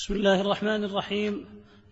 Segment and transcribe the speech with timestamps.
[0.00, 1.46] بسم الله الرحمن الرحيم.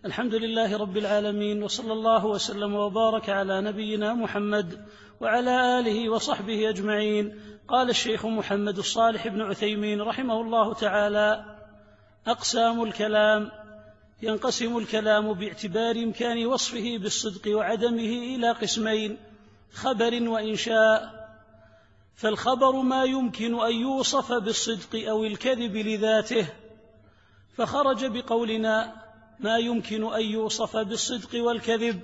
[0.05, 4.85] الحمد لله رب العالمين وصلى الله وسلم وبارك على نبينا محمد
[5.21, 7.39] وعلى آله وصحبه أجمعين.
[7.67, 11.45] قال الشيخ محمد الصالح بن عثيمين رحمه الله تعالى
[12.27, 13.51] أقسام الكلام
[14.21, 19.17] ينقسم الكلام باعتبار إمكان وصفه بالصدق وعدمه إلى قسمين
[19.73, 21.29] خبر وإنشاء.
[22.15, 26.47] فالخبر ما يمكن أن يوصف بالصدق أو الكذب لذاته.
[27.59, 28.93] فخرج بقولنا
[29.39, 32.01] ما يمكن أن يوصف بالصدق والكذب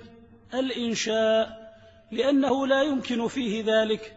[0.54, 1.72] الإنشاء
[2.12, 4.16] لأنه لا يمكن فيه ذلك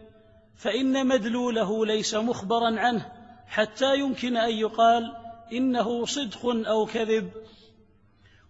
[0.56, 3.12] فإن مدلوله ليس مخبرا عنه
[3.48, 5.16] حتى يمكن أن يقال
[5.54, 7.32] إنه صدق أو كذب.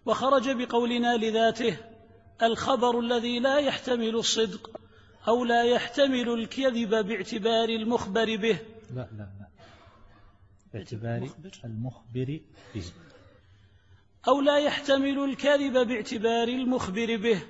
[0.06, 1.78] وخرج بقولنا لذاته
[2.44, 4.70] الخبر الذي لا يحتمل الصدق
[5.28, 8.60] أو لا يحتمل الكذب باعتبار المخبر به.
[8.96, 9.39] لا لا.
[10.74, 11.30] باعتبار
[11.66, 12.40] المخبر
[12.76, 12.84] به.
[14.28, 17.42] أو لا يحتمل الكذب باعتبار المخبر به.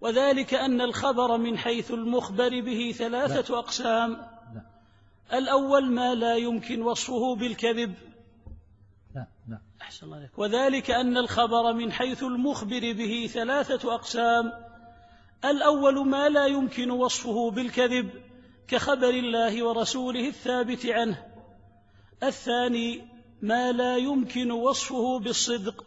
[0.00, 3.58] وذلك أن الخبر من حيث المخبر به ثلاثة لا.
[3.58, 4.10] أقسام.
[4.54, 4.62] لا.
[5.38, 7.94] الأول ما لا يمكن وصفه بالكذب.
[9.14, 9.58] لا لا.
[9.82, 10.38] أحسن الله عليك.
[10.38, 14.52] وذلك أن الخبر من حيث المخبر به ثلاثة أقسام.
[15.44, 18.10] الأول ما لا يمكن وصفه بالكذب
[18.68, 21.33] كخبر الله ورسوله الثابت عنه.
[22.22, 23.08] الثاني
[23.42, 25.84] ما لا يمكن وصفه بالصدق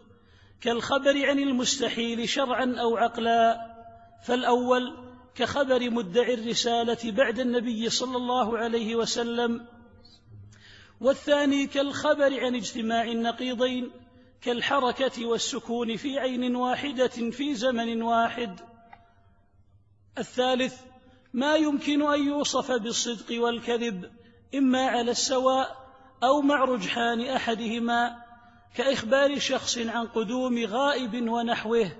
[0.62, 3.76] كالخبر عن المستحيل شرعا أو عقلا
[4.24, 9.66] فالأول كخبر مدعي الرسالة بعد النبي صلى الله عليه وسلم
[11.02, 13.92] والثاني كالخبر عن اجتماع النقيضين
[14.42, 18.60] كالحركة والسكون في عين واحدة في زمن واحد.
[20.18, 20.82] الثالث
[21.34, 24.12] ما يمكن أن يوصف بالصدق والكذب
[24.56, 25.87] إما على السواء
[26.24, 28.16] أو مع رجحان أحدهما
[28.76, 31.92] كإخبار شخص عن قدوم غائب ونحوه.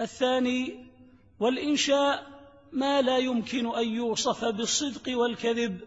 [0.00, 0.86] الثاني
[1.40, 2.26] والإنشاء
[2.72, 5.80] ما لا يمكن أن يوصف بالصدق والكذب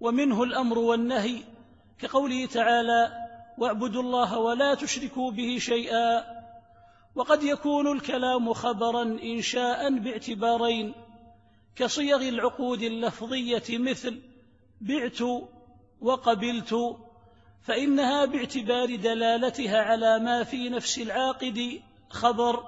[0.00, 1.42] ومنه الأمر والنهي
[1.98, 3.12] كقوله تعالى
[3.58, 6.24] واعبدوا الله ولا تشركوا به شيئا
[7.14, 10.94] وقد يكون الكلام خبرا انشاء باعتبارين
[11.76, 14.20] كصيغ العقود اللفظية مثل
[14.80, 15.18] بعت
[16.00, 16.96] وقبلت
[17.62, 22.64] فإنها باعتبار دلالتها على ما في نفس العاقد خبر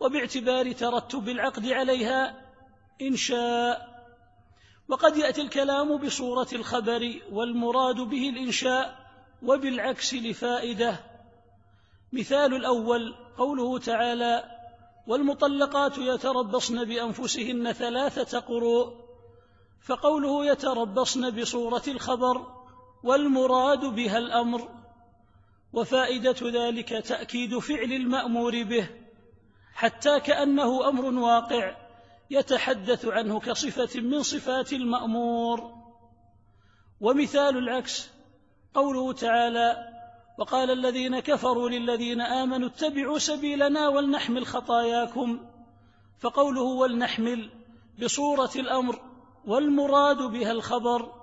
[0.00, 2.34] وباعتبار ترتب العقد عليها
[3.02, 3.98] انشاء
[4.88, 8.98] وقد يأتي الكلام بصورة الخبر والمراد به الإنشاء
[9.42, 10.96] وبالعكس لفائدة.
[12.12, 14.44] مثال الأول قوله تعالى
[15.06, 18.94] والمطلقات يتربصن بأنفسهن ثلاثة قروء.
[19.82, 22.57] فقوله يتربصن بصورة الخبر
[23.02, 24.68] والمراد بها الأمر
[25.72, 28.88] وفائدة ذلك تأكيد فعل المأمور به
[29.74, 31.76] حتى كأنه أمر واقع
[32.30, 35.72] يتحدث عنه كصفة من صفات المأمور.
[37.00, 38.10] ومثال العكس
[38.74, 39.88] قوله تعالى
[40.38, 45.46] وقال الذين كفروا للذين آمنوا اتبعوا سبيلنا ولنحمل خطاياكم.
[46.20, 47.50] فقوله ولنحمل
[48.02, 49.00] بصورة الأمر
[49.46, 51.17] والمراد بها الخبر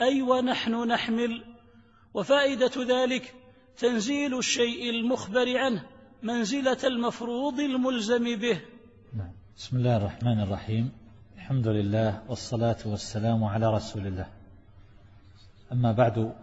[0.00, 1.44] أي ونحن نحمل.
[2.14, 3.34] وفائدة ذلك
[3.78, 5.82] تنزيل الشيء المخبر عنه
[6.22, 8.60] منزلة المفروض الملزم به.
[9.16, 9.32] نعم.
[9.56, 10.92] بسم الله الرحمن الرحيم.
[11.36, 14.26] الحمد لله والصلاة والسلام على رسول الله.
[15.72, 16.34] أما بعد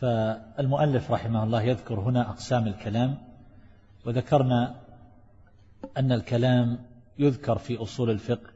[0.00, 3.18] فالمؤلف رحمه الله يذكر هنا أقسام الكلام.
[4.06, 4.74] وذكرنا
[5.96, 6.78] أن الكلام
[7.18, 8.50] يذكر في أصول الفقه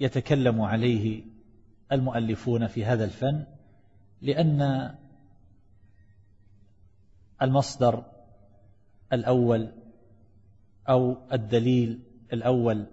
[0.00, 1.35] ويتكلم عليه
[1.92, 3.46] المؤلفون في هذا الفن
[4.22, 4.94] لأن
[7.42, 8.04] المصدر
[9.12, 9.72] الأول
[10.88, 12.02] أو الدليل
[12.32, 12.86] الأول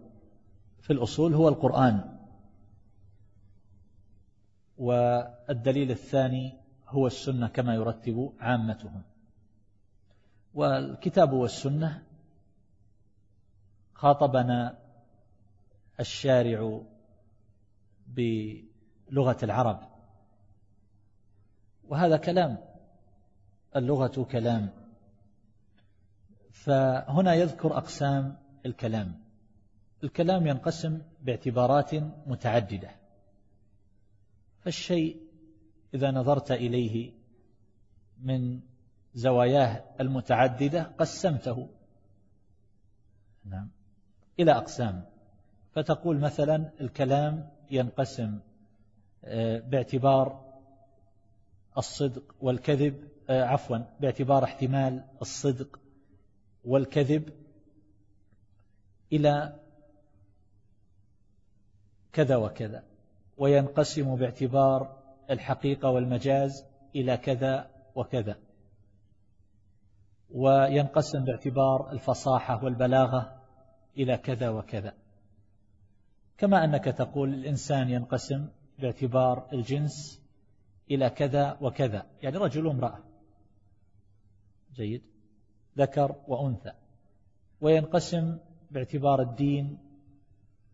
[0.81, 2.19] في الأصول هو القرآن
[4.77, 6.53] والدليل الثاني
[6.87, 9.01] هو السنة كما يرتب عامتهم.
[10.53, 12.03] والكتاب والسنة
[13.93, 14.79] خاطبنا
[15.99, 16.81] الشارع
[19.11, 19.79] لغة العرب.
[21.89, 22.57] وهذا كلام
[23.75, 24.69] اللغة كلام.
[26.51, 29.21] فهنا يذكر أقسام الكلام.
[30.03, 31.95] الكلام ينقسم باعتبارات
[32.27, 32.91] متعددة.
[34.59, 35.21] فالشيء
[35.93, 37.11] إذا نظرت إليه
[38.17, 38.59] من
[39.13, 41.69] زواياه المتعددة قسمته.
[43.45, 43.69] نعم.
[44.39, 45.05] إلى أقسام.
[45.71, 48.39] فتقول مثلا الكلام ينقسم
[49.59, 50.53] باعتبار
[51.77, 55.79] الصدق والكذب آه، عفوا باعتبار احتمال الصدق
[56.65, 57.29] والكذب
[59.11, 59.59] إلى
[62.13, 62.83] كذا وكذا
[63.37, 66.65] وينقسم باعتبار الحقيقة والمجاز
[66.95, 68.37] إلى كذا وكذا
[70.31, 73.41] وينقسم باعتبار الفصاحة والبلاغة
[73.97, 74.93] إلى كذا وكذا.
[76.37, 78.47] كما أنك تقول الإنسان ينقسم
[78.83, 80.21] باعتبار الجنس
[80.91, 82.05] إلى كذا وكذا.
[82.21, 82.99] يعني رجل وامرأة.
[84.73, 85.03] جيد.
[85.77, 86.71] ذكر وأنثى.
[87.61, 88.37] وينقسم
[88.71, 89.77] باعتبار الدين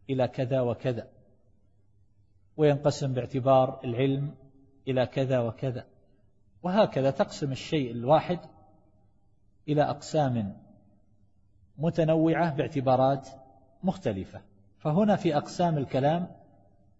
[0.10, 1.08] إلى كذا وكذا.
[2.58, 4.36] وينقسم باعتبار العلم
[4.88, 5.86] إلى كذا وكذا.
[6.64, 8.40] وهكذا تقسم الشيء الواحد
[9.68, 10.58] إلى أقسام
[11.78, 13.30] متنوعة باعتبارات
[13.84, 14.42] مختلفة.
[14.78, 16.39] فهنا في أقسام الكلام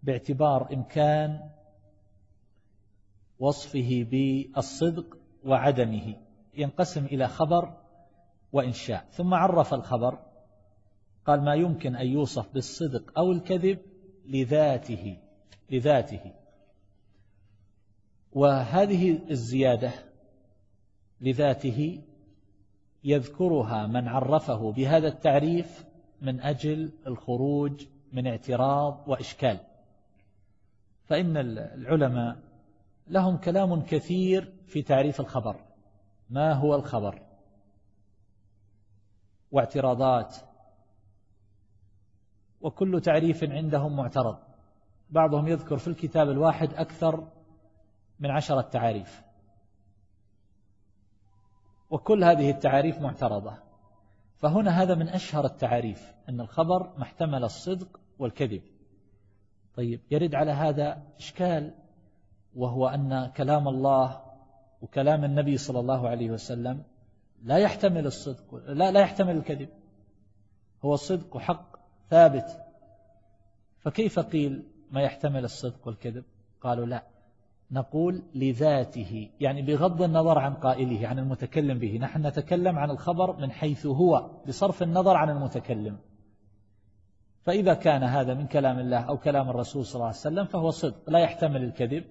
[0.04, 1.50] باعتبار إمكان
[3.40, 6.16] وصفه بالصدق وعدمه.
[6.58, 7.78] ينقسم إلى خبر
[8.52, 9.06] وإنشاء.
[9.12, 10.20] ثم عرف الخبر.
[11.26, 13.80] قال ما يمكن أن يوصف بالصدق أو الكذب
[14.26, 15.18] لذاته
[15.72, 16.32] لذاته.
[18.32, 19.92] وهذه الزيادة
[21.22, 22.02] لذاته
[23.04, 25.86] يذكرها من عرفه بهذا التعريف
[26.22, 29.60] من أجل الخروج من اعتراض وإشكال.
[31.10, 32.38] فإن العلماء
[33.08, 35.66] لهم كلام كثير في تعريف الخبر.
[36.30, 37.22] ما هو الخبر؟
[39.52, 40.36] واعتراضات.
[42.62, 44.38] وكل تعريف عندهم معترض.
[45.10, 47.28] بعضهم يذكر في الكتاب الواحد أكثر
[48.20, 49.24] من عشرة تعاريف
[51.90, 53.58] وكل هذه التعاريف معترضة.
[54.38, 58.79] فهنا هذا من أشهر التعاريف أن الخبر محتمل الصدق والكذب.
[59.80, 61.74] طيب يرد على هذا إشكال
[62.56, 64.22] وهو أن كلام الله
[64.82, 66.84] وكلام النبي صلى الله عليه وسلم
[67.44, 69.70] لا يحتمل الصدق لا, لا يحتمل الكذب.
[70.86, 71.80] هو الصدق حق
[72.10, 72.46] ثابت.
[73.80, 76.24] فكيف قيل ما يحتمل الصدق والكذب؟
[76.62, 77.04] قالوا لا.
[77.72, 81.98] نقول لذاته يعني بغض النظر عن قائله عن المتكلم به.
[81.98, 85.98] نحن نتكلم عن الخبر من حيث هو بصرف النظر عن المتكلم.
[87.46, 91.10] فإذا كان هذا من كلام الله أو كلام الرسول صلى الله عليه وسلم فهو صدق
[91.10, 92.06] لا يحتمل الكذب.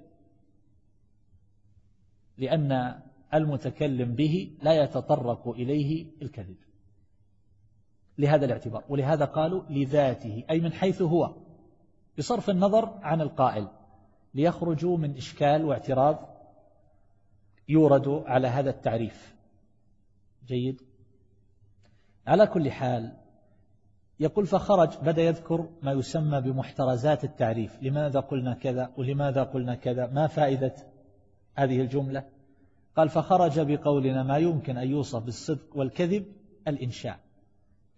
[2.39, 3.01] لأن
[3.35, 6.57] المتكلم به لا يتطرق إليه الكذب.
[8.19, 8.85] لهذا الاعتبار.
[8.89, 11.35] ولهذا قالوا لذاته أي من حيث هو.
[12.19, 13.69] بصرف النظر عن القائل.
[14.35, 16.29] ليخرجوا من إشكال واعتراض
[17.69, 19.35] يورد على هذا التعريف.
[20.47, 20.83] جيد؟
[22.27, 23.17] على كل حال
[24.21, 27.83] يقول فخرج بدأ يذكر ما يسمى بمحترزات التعريف.
[27.83, 30.75] لماذا قلنا كذا؟ ولماذا قلنا كذا؟ ما فائدة
[31.55, 32.25] هذه الجملة؟
[32.97, 36.25] قال فخرج بقولنا ما يمكن أن يوصف بالصدق والكذب
[36.69, 37.19] الإنشاء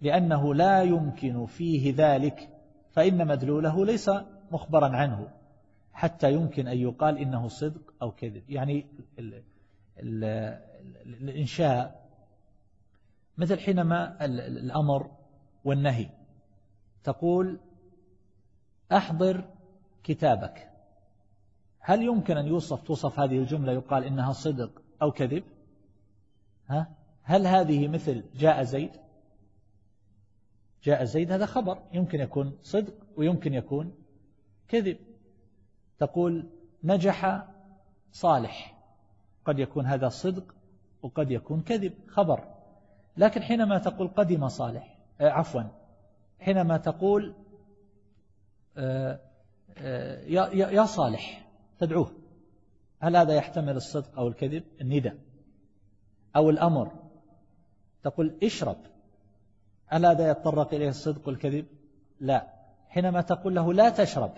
[0.01, 2.49] لأنه لا يمكن فيه ذلك
[2.91, 4.11] فإن مدلوله ليس
[4.51, 5.29] مخبرا عنه
[5.93, 8.43] حتى يمكن أن يقال إنه صدق أو كذب.
[8.49, 8.87] يعني
[9.19, 9.43] ال
[9.99, 10.25] ال
[11.07, 12.01] الإنشاء
[13.39, 15.11] مثل حينما الأمر
[15.65, 16.09] والنهي.
[17.05, 17.61] تقول
[18.93, 19.45] أحضر
[20.05, 20.71] كتابك.
[21.79, 25.45] هل يمكن أن يوصف توصف هذه الجملة يقال إنها صدق أو كذب؟
[26.69, 28.91] ها؟ هل هذه مثل جاء زيد؟
[30.83, 31.83] جاء زيد هذا خبر.
[31.93, 33.95] يمكن يكون صدق ويمكن يكون
[34.69, 34.97] كذب.
[35.99, 36.51] تقول
[36.85, 37.47] نجح
[38.13, 38.77] صالح.
[39.45, 40.55] قد يكون هذا صدق
[41.03, 41.93] وقد يكون كذب.
[42.09, 42.55] خبر.
[43.17, 45.63] لكن حينما تقول قدم صالح عفوا.
[46.39, 47.35] حينما تقول
[48.77, 49.21] آه،
[49.79, 51.49] آه، يا صالح
[51.79, 52.13] تدعوه.
[53.01, 55.13] هل هذا يحتمل الصدق أو الكذب؟ الندى
[56.37, 56.93] أو الأمر.
[58.03, 58.77] تقول اشرب.
[59.87, 61.67] هل هذا يتطرق إليه الصدق والكذب؟
[62.21, 62.47] لا.
[62.89, 64.33] حينما تقول له لا تشرب.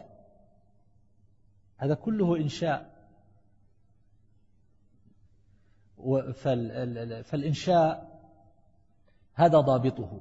[1.76, 2.92] هذا كله إنشاء.
[7.24, 8.20] فالإنشاء
[9.34, 10.20] هذا ضابطه.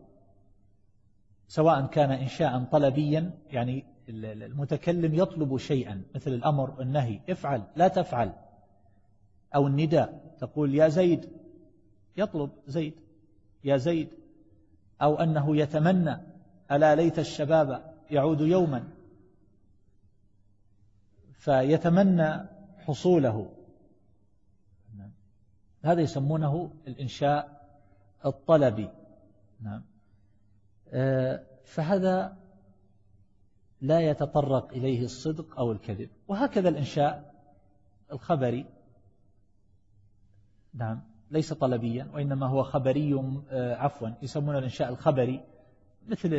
[1.52, 8.34] سواء كان إنشاء طلبيا يعني المتكلم يطلب شيئا مثل الأمر والنهي افعل لا تفعل.
[9.56, 11.30] أو النداء تقول يا زيد
[12.18, 12.94] يطلب زيد
[13.64, 14.10] يا زيد.
[15.02, 16.18] أو أنه يتمنى
[16.72, 18.88] ألا ليت الشباب يعود يوما.
[21.34, 23.52] فيتمنى حصوله.
[25.84, 27.68] هذا يسمونه الإنشاء
[28.26, 28.90] الطلبي.
[29.62, 29.91] نعم.
[31.66, 32.38] فهذا
[33.82, 36.10] لا يتطرق إليه الصدق أو الكذب.
[36.28, 37.36] وهكذا الإنشاء
[38.12, 38.66] الخبري.
[40.74, 43.14] نعم ليس طلبيا وإنما هو خبري
[43.50, 45.46] آه، عفوا يسمونه الإنشاء الخبري
[46.08, 46.30] مثل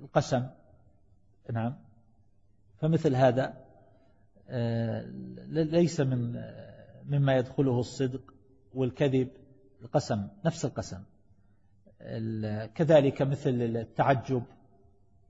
[0.00, 0.46] القسم.
[1.52, 1.76] نعم
[2.78, 3.66] فمثل هذا
[4.48, 5.04] آه،
[5.48, 6.42] ليس من
[7.04, 8.34] مما يدخله الصدق
[8.74, 9.28] والكذب
[9.82, 11.02] القسم نفس القسم.
[12.74, 14.42] كذلك مثل التعجب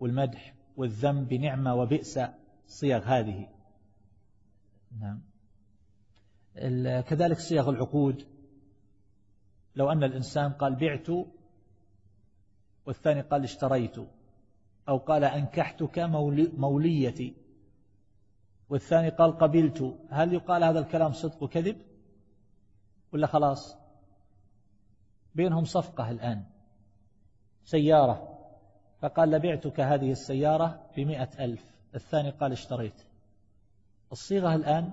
[0.01, 2.21] والمدح والذم بنعمة وبئس
[2.67, 3.49] صيغ هذه.
[5.01, 5.23] نعم.
[7.03, 8.27] كذلك صيغ العقود.
[9.75, 11.09] لو أن الإنسان قال بعت
[12.87, 13.97] والثاني قال اشتريت
[14.89, 15.99] أو قال أنكحتك
[16.55, 17.37] موليتي
[18.69, 21.77] والثاني قال قبلت هل يقال هذا الكلام صدق وكذب
[23.13, 23.77] ولا خلاص؟
[25.35, 26.45] بينهم صفقة الآن.
[27.67, 28.39] سيارة.
[29.01, 31.77] فقال لبعتك هذه السيارة بمئة ألف.
[31.95, 33.07] الثاني قال اشتريت.
[34.13, 34.93] الصيغة الآن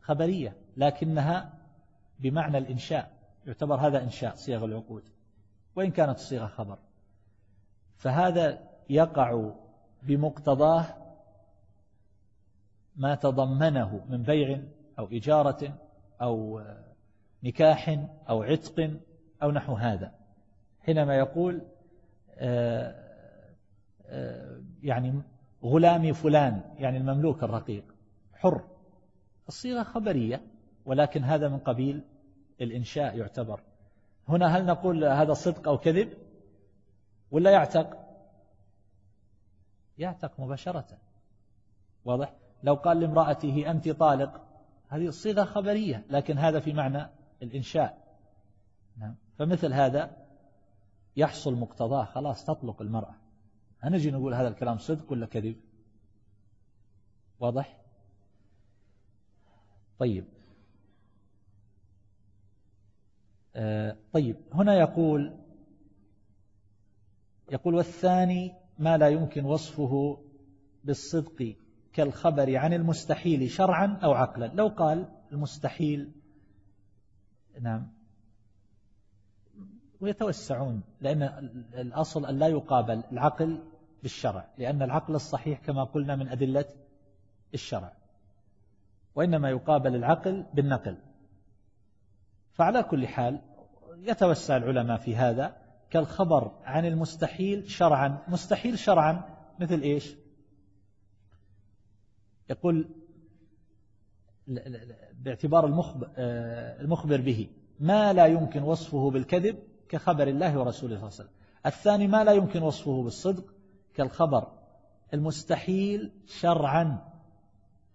[0.00, 1.52] خبرية لكنها
[2.18, 3.12] بمعنى الإنشاء.
[3.46, 5.02] يعتبر هذا إنشاء صيغ العقود.
[5.76, 6.78] وإن كانت الصيغة خبر.
[7.96, 9.52] فهذا يقع
[10.02, 10.84] بمقتضاه
[12.96, 14.62] ما تضمنه من بيع
[14.98, 15.78] أو إجارة
[16.22, 16.62] أو
[17.44, 18.90] نكاح أو عتق
[19.42, 20.23] أو نحو هذا.
[20.86, 21.62] حينما يقول
[22.38, 23.04] آه،
[24.06, 25.22] آه، يعني
[25.64, 27.84] غلامي فلان يعني المملوك الرقيق.
[28.34, 28.64] حر.
[29.48, 30.40] الصيغة خبرية
[30.84, 32.04] ولكن هذا من قبيل
[32.60, 33.60] الإنشاء يعتبر.
[34.28, 36.12] هنا هل نقول هذا صدق أو كذب؟
[37.30, 37.98] ولا يعتق؟
[39.98, 40.98] يعتق مباشرة.
[42.04, 44.40] واضح؟ لو قال لامرأته أنت طالق
[44.88, 47.06] هذه الصيغة خبرية لكن هذا في معنى
[47.42, 48.18] الإنشاء.
[48.96, 49.14] نعم.
[49.38, 50.23] فمثل هذا
[51.16, 53.14] يحصل مقتضاه خلاص تطلق المرأة.
[53.80, 55.56] هنجي نقول هذا الكلام صدق ولا كذب؟
[57.40, 57.80] واضح؟
[59.98, 60.24] طيب.
[63.56, 64.36] آه طيب.
[64.52, 65.38] هنا يقول
[67.52, 70.24] يقول والثاني ما لا يمكن وصفه
[70.84, 71.56] بالصدق
[71.92, 74.46] كالخبر عن المستحيل شرعا أو عقلا.
[74.46, 76.12] لو قال المستحيل
[77.60, 77.93] نعم.
[80.04, 81.22] ويتوسعون لأن
[81.74, 83.62] الأصل أن لا يقابل العقل
[84.02, 86.64] بالشرع لأن العقل الصحيح كما قلنا من أدلة
[87.54, 87.92] الشرع
[89.14, 90.96] وإنما يقابل العقل بالنقل.
[92.52, 93.40] فعلى كل حال
[93.96, 95.56] يتوسع العلماء في هذا
[95.90, 100.16] كالخبر عن المستحيل شرعا مستحيل شرعا مثل إيش؟
[102.50, 102.88] يقول
[105.14, 105.66] باعتبار
[106.80, 107.48] المخبر به
[107.80, 111.30] ما لا يمكن وصفه بالكذب كخبر الله ورسوله صلى الله عليه وسلم.
[111.66, 113.54] الثاني ما لا يمكن وصفه بالصدق
[113.94, 114.52] كالخبر
[115.14, 117.12] المستحيل شرعا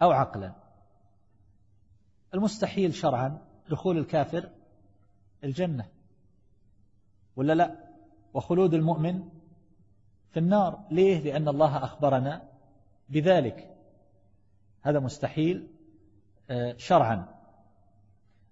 [0.01, 0.53] أو عقلا.
[2.33, 3.37] المستحيل شرعا
[3.69, 4.49] دخول الكافر
[5.43, 5.85] الجنة
[7.35, 7.75] ولا لا؟
[8.33, 9.29] وخلود المؤمن
[10.31, 10.79] في النار.
[10.91, 12.49] ليه؟ لأن الله أخبرنا
[13.09, 13.75] بذلك.
[14.81, 15.67] هذا مستحيل
[16.49, 17.39] آه، شرعا.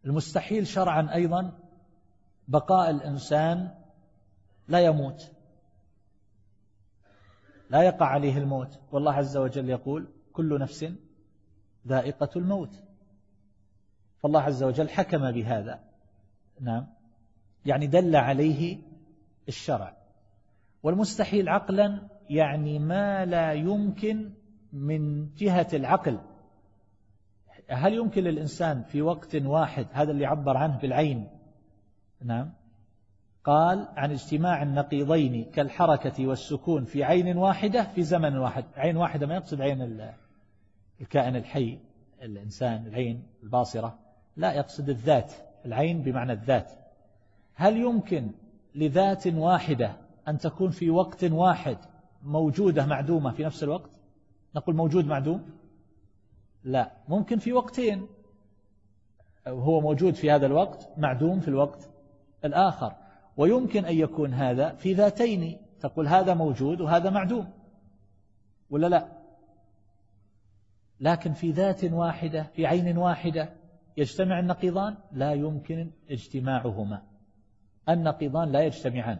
[0.05, 1.66] المستحيل شرعا أيضا
[2.47, 3.71] بقاء الإنسان
[4.67, 5.31] لا يموت.
[7.69, 8.79] لا يقع عليه الموت.
[8.91, 10.85] والله عز وجل يقول كل نفس
[11.87, 12.83] ذائقة الموت.
[14.19, 15.79] فالله عز وجل حكم بهذا.
[16.61, 16.87] نعم.
[17.65, 18.77] يعني دل عليه
[19.47, 19.97] الشرع.
[20.83, 24.33] والمستحيل عقلا يعني ما لا يمكن
[24.73, 26.19] من جهة العقل.
[27.69, 31.36] هل يمكن للإنسان في وقت واحد هذا اللي عبر عنه بالعين
[32.21, 32.53] نعم.
[33.43, 38.65] قال عن اجتماع النقيضين كالحركة والسكون في عين واحدة في زمن واحد.
[38.75, 40.11] عين واحدة ما يقصد عين
[41.01, 41.79] الكائن الحي
[42.21, 43.99] الإنسان العين الباصرة.
[44.37, 45.33] لا يقصد الذات
[45.65, 46.71] العين بمعنى الذات.
[47.55, 48.31] هل يمكن
[48.75, 49.97] لذات واحدة
[50.27, 51.77] أن تكون في وقت واحد
[52.23, 53.91] موجودة معدومة في نفس الوقت؟
[54.55, 55.49] نقول موجود معدوم؟
[56.63, 56.91] لا.
[57.07, 58.07] ممكن في وقتين.
[59.47, 61.89] هو موجود في هذا الوقت معدوم في الوقت
[62.45, 62.93] الآخر.
[63.37, 65.57] ويمكن أن يكون هذا في ذاتين.
[65.79, 67.47] تقول هذا موجود وهذا معدوم.
[68.69, 69.07] ولا لا؟
[70.99, 73.49] لكن في ذات واحدة في عين واحدة
[73.97, 77.01] يجتمع النقيضان لا يمكن اجتماعهما.
[77.89, 79.17] النقيضان لا يجتمعان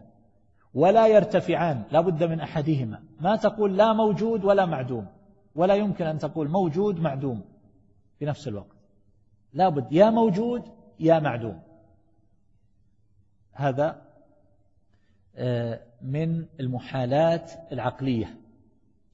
[0.73, 3.03] ولا يرتفعان لا بد من أحدهما.
[3.19, 5.07] ما تقول لا موجود ولا معدوم.
[5.55, 7.41] ولا يمكن أن تقول موجود معدوم.
[8.19, 8.77] في نفس الوقت.
[9.53, 10.63] لا بد يا موجود
[10.99, 11.61] يا معدوم.
[13.57, 14.01] هذا
[15.35, 18.37] آه، من المحالات العقلية.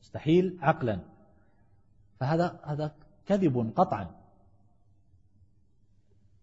[0.02, 1.00] مستحيل عقلا.
[2.20, 2.96] فهذا هذا
[3.26, 4.16] كذب قطعا.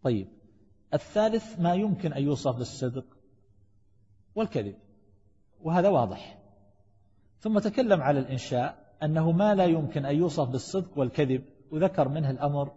[0.02, 0.28] طيب
[0.95, 3.04] الثالث ما يمكن أن يوصف بالصدق
[4.35, 4.75] والكذب
[5.62, 6.38] وهذا واضح.
[7.38, 11.45] ثم تكلم على الإنشاء أنه ما لا يمكن أن يوصف بالصدق والكذب.
[11.71, 12.73] وذكر منه الأمر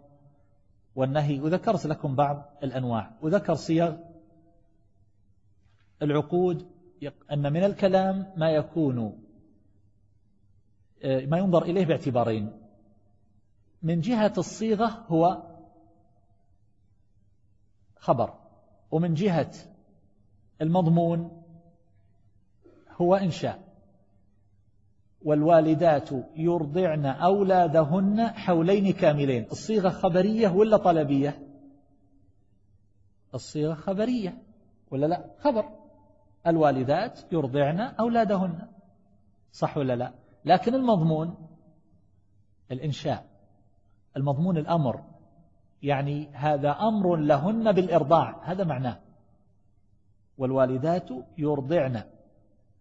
[0.94, 1.40] والنهي.
[1.40, 3.10] وذكرت لكم بعض الأنواع.
[3.22, 3.96] وذكر صيغ
[6.04, 6.66] العقود
[7.32, 9.20] أن من الكلام ما يكون
[11.04, 12.52] ما ينظر إليه باعتبارين.
[13.82, 15.42] من جهة الصيغة هو
[17.96, 18.34] خبر
[18.90, 19.52] ومن جهة
[20.62, 21.42] المضمون
[22.90, 23.64] هو إنشاء.
[25.22, 29.44] والوالدات يرضعن أولادهن حولين كاملين.
[29.52, 31.48] الصيغة خبرية ولا طلبية؟
[33.34, 34.42] الصيغة خبرية
[34.90, 35.83] ولا لا؟ خبر.
[36.46, 38.68] الوالدات يرضعن أولادهن.
[39.52, 40.12] صح ولا لا؟
[40.44, 41.48] لكن المضمون
[42.70, 43.26] الإنشاء
[44.16, 45.04] المضمون الأمر
[45.82, 49.00] يعني هذا أمر لهن بالإرضاع هذا معناه.
[50.38, 51.08] والوالدات
[51.38, 52.02] يرضعن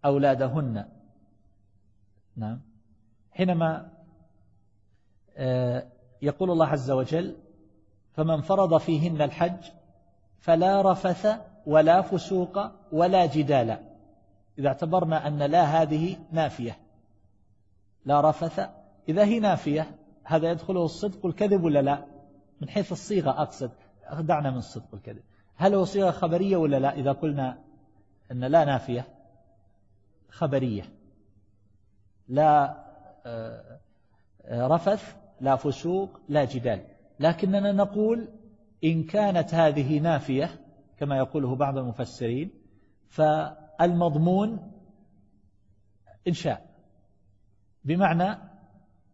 [0.05, 0.85] أولادهن.
[2.35, 2.61] نعم.
[3.31, 3.91] حينما
[5.37, 5.87] آه،
[6.21, 7.35] يقول الله عز وجل
[8.13, 9.71] فمن فرض فيهن الحج
[10.37, 12.59] فلا رفث ولا فسوق
[12.91, 13.77] ولا جدال.
[14.59, 16.77] إذا اعتبرنا أن لا هذه نافية.
[18.05, 18.69] لا رفث.
[19.09, 22.05] إذا هي نافية هذا يدخله الصدق والكذب ولا لا؟
[22.61, 23.71] من حيث الصيغة أقصد.
[24.19, 25.23] دعنا من الصدق والكذب.
[25.55, 27.57] هل هو صيغة خبرية ولا لا؟ إذا قلنا
[28.31, 29.07] أن لا نافية
[30.29, 30.83] خبرية.
[32.27, 32.83] لا
[33.25, 33.79] آه،
[34.45, 36.85] آه، رفث لا فسوق لا جدال.
[37.19, 38.27] لكننا نقول
[38.83, 40.62] إن كانت هذه نافية
[41.03, 42.51] كما يقوله بعض المفسرين
[43.09, 44.71] فالمضمون
[46.27, 46.69] إنشاء
[47.83, 48.37] بمعنى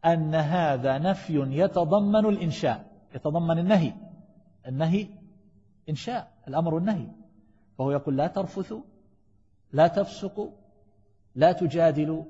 [0.06, 3.94] أن هذا نفي يتضمن الإنشاء يتضمن النهي
[4.68, 5.08] النهي
[5.90, 7.08] إنشاء الأمر النهي
[7.78, 8.82] فهو يقول لا ترفثوا
[9.72, 10.52] لا تفسقوا
[11.36, 12.24] لا تجادلوا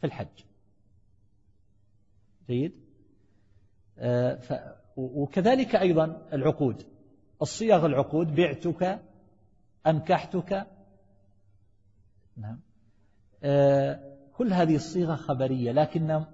[0.00, 0.44] في الحج.
[2.46, 2.72] جيد؟
[3.98, 4.38] آه،
[4.96, 6.95] وكذلك أيضا العقود.
[7.42, 9.00] الصيغ العقود بعتك
[9.86, 10.66] أنكحتك
[12.36, 12.60] نعم.
[13.42, 16.24] آه، كل هذه الصيغة خبرية لكن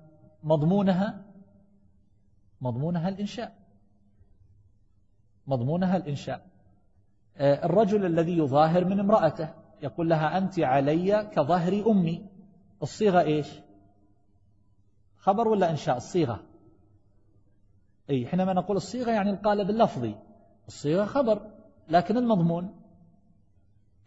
[0.43, 1.25] مضمونها
[2.61, 3.57] مضمونها الإنشاء.
[5.47, 6.47] مضمونها الإنشاء.
[7.37, 12.27] آه، الرجل الذي يظاهر من امرأته يقول لها أنت علي كظهر أمي.
[12.83, 13.61] الصيغة إيش؟
[15.17, 16.43] خبر ولا إنشاء؟ الصيغة.
[18.11, 20.15] أي حينما نقول الصيغة يعني القالب اللفظي.
[20.69, 21.41] الصيغة خبر
[21.89, 22.75] لكن المضمون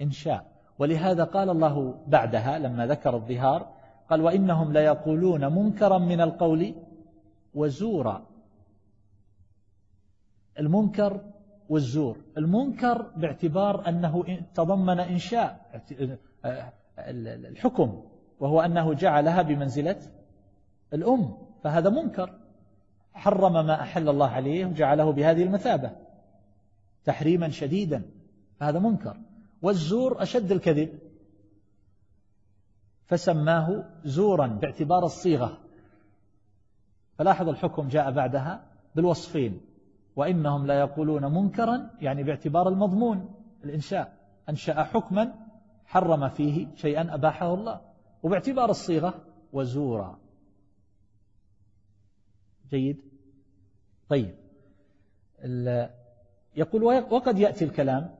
[0.01, 0.55] إنشاء.
[0.79, 3.75] ولهذا قال الله بعدها لما ذكر الظهار
[4.09, 6.75] قال وإنهم ليقولون منكرا من القول
[7.53, 8.25] وزورا.
[10.59, 11.21] المنكر
[11.69, 12.17] والزور.
[12.37, 15.81] المنكر باعتبار أنه تضمن إنشاء
[16.99, 18.03] الحكم
[18.39, 19.97] وهو أنه جعلها بمنزلة
[20.93, 22.39] الأم فهذا منكر.
[23.13, 26.04] حرم ما أحل الله عليه وجعله بهذه المثابة.
[27.05, 28.11] تحريما شديدا.
[28.59, 29.17] فهذا منكر.
[29.61, 30.99] والزور أشد الكذب.
[33.05, 35.57] فسماه زورا باعتبار الصيغة.
[37.17, 39.61] فلاحظ الحكم جاء بعدها بالوصفين.
[40.15, 44.17] وإنهم لا يقولون منكرا يعني باعتبار المضمون الإنشاء.
[44.49, 45.33] أنشأ حكما
[45.85, 47.81] حرم فيه شيئا أباحه الله.
[48.23, 50.19] وباعتبار الصيغة وزورا.
[52.69, 52.97] جيد؟
[54.09, 54.35] طيب.
[56.55, 58.15] يقول وقد يأتي الكلام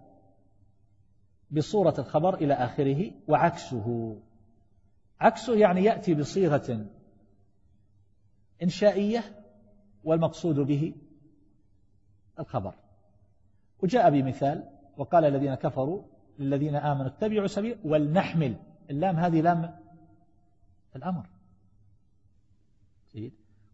[1.51, 4.17] بصورة الخبر إلى آخره وعكسه.
[5.19, 6.85] عكسه يعني يأتي بصيغة
[8.63, 9.43] إنشائية
[10.03, 10.95] والمقصود به
[12.39, 12.75] الخبر.
[13.83, 16.03] وجاء بمثال وقال الذين كفروا
[16.39, 18.55] للذين آمنوا اتبعوا سبيل ولنحمل.
[18.89, 19.79] اللام هذه لام
[20.95, 21.29] الأمر.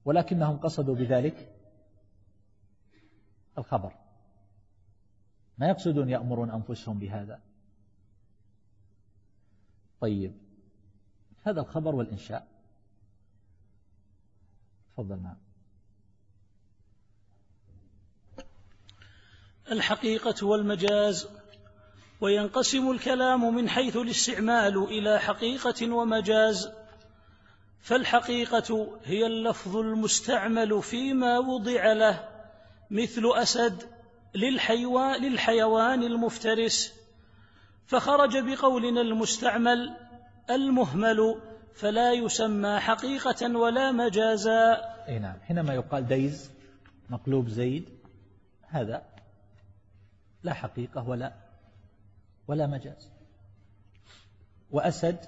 [0.05, 1.55] ولكنهم قصدوا بذلك
[3.57, 4.00] الخبر.
[5.57, 7.39] ما يقصدون يأمرون أنفسهم بهذا.
[10.01, 10.33] طيب
[11.43, 12.47] هذا الخبر والإنشاء.
[14.93, 15.37] تفضل معنا
[19.71, 21.27] الحقيقة والمجاز
[22.21, 26.71] وينقسم الكلام من حيث الاستعمال إلى حقيقة ومجاز.
[27.81, 32.29] فالحقيقة هي اللفظ المستعمل فيما وضع له
[32.91, 33.83] مثل أسد
[34.35, 37.01] للحيوان, للحيوان المفترس.
[37.85, 39.97] فخرج بقولنا المستعمل
[40.49, 41.41] المهمل
[41.75, 44.73] فلا يسمى حقيقة ولا مجازا.
[45.07, 45.39] أي نعم.
[45.41, 46.51] حينما يقال ديز
[47.09, 47.89] مقلوب زيد
[48.67, 49.03] هذا
[50.43, 51.33] لا حقيقة ولا
[52.47, 53.11] ولا مجاز.
[54.71, 55.25] وأسد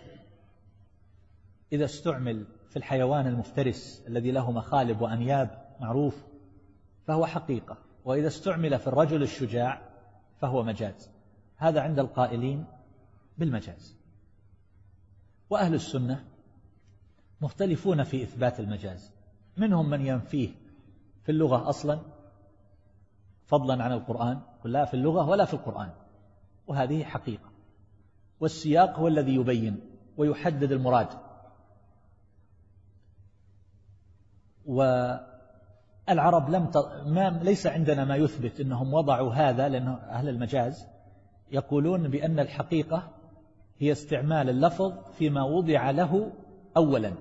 [1.74, 6.16] إذا استعمل في الحيوان المفترس الذي له مخالب وأنياب معروف
[7.08, 7.78] فهو حقيقة.
[8.06, 9.82] وإذا استعمل في الرجل الشجاع
[10.42, 11.10] فهو مجاز.
[11.58, 12.66] هذا عند القائلين
[13.38, 13.98] بالمجاز.
[15.50, 16.26] وأهل السنة
[17.42, 19.12] مختلفون في إثبات المجاز.
[19.58, 20.50] منهم من ينفيه
[21.24, 22.00] في اللغة أصلا
[23.46, 25.92] فضلا عن القرآن لا في اللغة ولا في القرآن.
[26.68, 27.52] وهذه حقيقة.
[28.40, 29.80] والسياق هو الذي يبين
[30.18, 31.10] ويحدد المراد.
[36.10, 36.78] والعرب لم ت...
[37.06, 40.88] ما ليس عندنا ما يثبت أنهم وضعوا هذا لأن أهل المجاز
[41.52, 43.12] يقولون بأن الحقيقة
[43.80, 46.32] هي استعمال اللفظ فيما وضع له
[46.78, 47.14] أولا.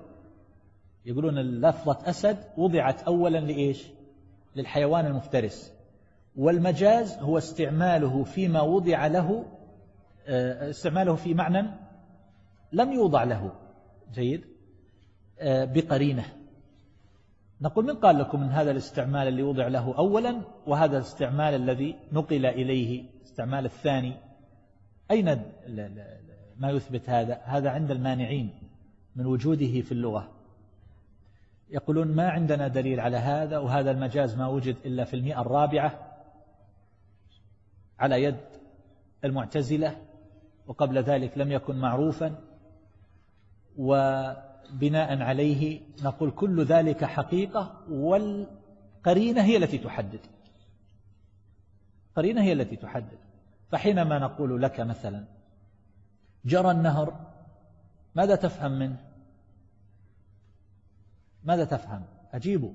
[1.05, 3.87] يقولون لفظة أسد وضعت أولا لإيش؟
[4.55, 5.73] للحيوان المفترس.
[6.35, 9.45] والمجاز هو استعماله فيما وضع له
[10.27, 11.67] آه، استعماله في معنى
[12.71, 13.51] لم يوضع له.
[14.13, 14.45] جيد؟
[15.39, 16.25] آه، بقرينة.
[17.63, 22.45] نقول من قال لكم من هذا الاستعمال اللي وضع له أولا وهذا الاستعمال الذي نقل
[22.45, 24.15] إليه استعمال الثاني.
[25.11, 25.25] أين
[26.57, 28.53] ما يثبت هذا؟ هذا عند المانعين
[29.15, 30.31] من وجوده في اللغة.
[31.69, 35.99] يقولون ما عندنا دليل على هذا وهذا المجاز ما وجد إلا في المئة الرابعة
[37.99, 38.39] على يد
[39.25, 39.95] المعتزلة
[40.67, 42.35] وقبل ذلك لم يكن معروفا.
[44.73, 50.19] وبناء عليه نقول كل ذلك حقيقة والقرينة هي التي تحدد.
[52.15, 53.17] قرينة هي التي تحدد.
[53.71, 55.25] فحينما نقول لك مثلا
[56.45, 57.33] جرى النهر
[58.15, 58.97] ماذا تفهم منه؟
[61.43, 62.73] ماذا تفهم؟ أجيبوا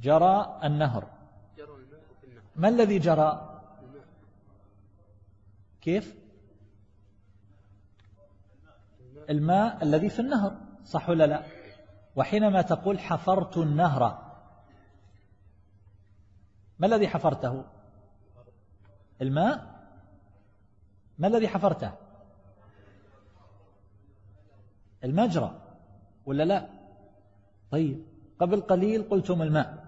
[0.00, 1.10] جرى النهر.
[2.56, 3.60] ما الذي جرى؟
[5.80, 6.19] كيف؟
[9.30, 11.42] الماء الذي في النهر صح ولا لا؟
[12.16, 14.30] وحينما تقول حفرت النهر
[16.78, 17.64] ما الذي حفرته؟
[19.22, 19.80] الماء؟
[21.18, 21.92] ما الذي حفرته؟
[25.04, 25.60] المجرى
[26.26, 26.68] ولا لا؟
[27.70, 28.06] طيب
[28.40, 29.84] قبل قليل قلتم الماء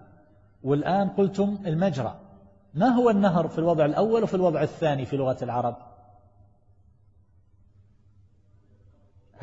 [0.63, 2.19] والآن قلتم المجرى.
[2.73, 5.92] ما هو النهر في الوضع الأول وفي الوضع الثاني في لغة العرب؟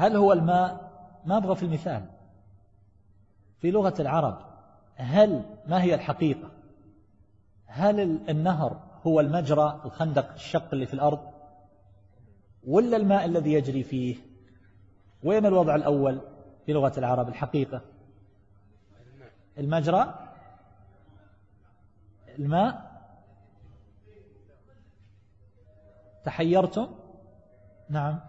[0.01, 0.91] هل هو الماء؟
[1.25, 2.05] ما أبغى في المثال.
[3.59, 4.39] في لغة العرب
[4.95, 6.51] هل ما هي الحقيقة؟
[7.67, 11.33] هل النهر هو المجرى الخندق الشق اللي في الأرض؟
[12.67, 14.17] ولا الماء الذي يجري فيه؟
[15.23, 16.21] وين الوضع الأول
[16.67, 17.81] في لغة العرب؟ الحقيقة.
[19.59, 20.15] المجرى؟
[22.39, 22.91] الماء؟
[26.25, 26.89] تحيرتم؟
[27.89, 28.21] نعم.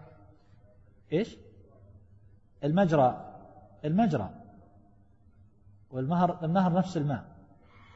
[1.12, 1.41] إيش؟
[2.64, 3.32] المجرى
[3.84, 4.30] المجرى.
[5.90, 7.36] والمهر النهر نفس الماء.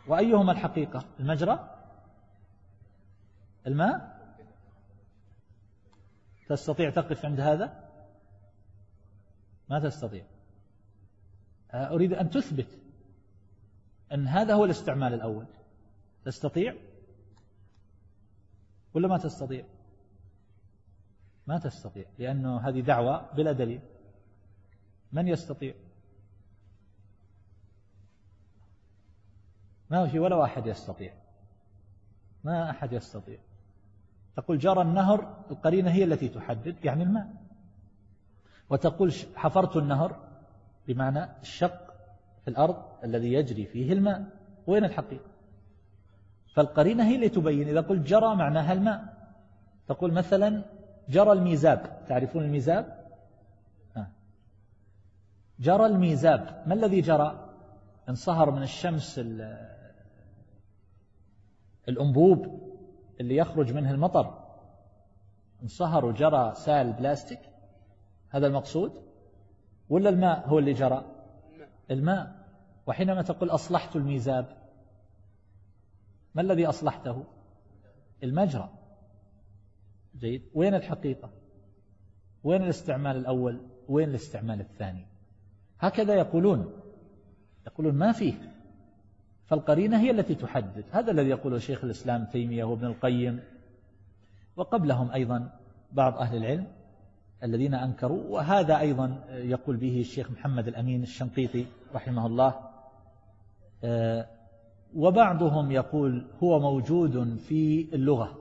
[0.08, 1.78] وأيهما الحقيقة؟ المجرى؟
[3.66, 4.16] الماء؟
[6.48, 7.90] تستطيع تقف عند هذا؟
[9.68, 10.24] ما تستطيع.
[11.74, 12.78] أريد أن تثبت
[14.12, 15.46] أن هذا هو الاستعمال الأول.
[16.24, 16.74] تستطيع؟
[18.94, 19.64] ولا ما تستطيع؟
[21.46, 23.80] ما تستطيع لأنه هذه دعوة بلا دليل.
[25.12, 25.74] من يستطيع؟
[29.90, 31.12] ما في ولا واحد يستطيع.
[32.44, 33.38] ما أحد يستطيع.
[34.36, 37.26] تقول جرى النهر القرينة هي التي تحدد يعني الماء.
[38.70, 40.28] وتقول حفرت النهر
[40.88, 41.94] بمعنى الشق
[42.44, 44.24] في الأرض الذي يجري فيه الماء.
[44.66, 45.30] وين الحقيقة؟
[46.54, 47.68] فالقرينة هي اللي تبين.
[47.68, 49.16] إذا قلت جرى معناها الماء.
[49.88, 50.64] تقول مثلا
[51.08, 52.04] جرى الميزاب.
[52.08, 52.95] تعرفون الميزاب؟
[55.58, 56.62] جرى الميزاب.
[56.66, 57.54] ما الذي جرى؟
[58.08, 59.20] انصهر من الشمس
[61.88, 62.60] الأنبوب
[63.20, 64.46] اللي يخرج منه المطر.
[65.62, 67.40] انصهر وجرى سائل بلاستيك.
[68.30, 69.02] هذا المقصود؟
[69.88, 71.04] ولا الماء هو اللي جرى؟
[71.90, 72.46] الماء.
[72.86, 74.56] وحينما تقول أصلحت الميزاب
[76.34, 77.24] ما الذي أصلحته؟
[78.22, 78.70] المجرى
[80.18, 80.50] جيد.
[80.54, 81.30] وين الحقيقة؟
[82.44, 85.06] وين الاستعمال الأول؟ وين الاستعمال الثاني؟
[85.78, 86.72] هكذا يقولون.
[87.66, 88.34] يقولون ما فيه.
[89.44, 93.40] فالقرينة هي التي تحدد هذا الذي يقوله شيخ الإسلام تيمية وابن القيم.
[94.56, 95.50] وقبلهم أيضا
[95.92, 96.66] بعض أهل العلم
[97.42, 102.54] الذين أنكروا وهذا أيضا يقول به الشيخ محمد الأمين الشنقيطي رحمه الله.
[103.84, 104.26] آه،
[104.94, 108.38] وبعضهم يقول هو موجود في اللغة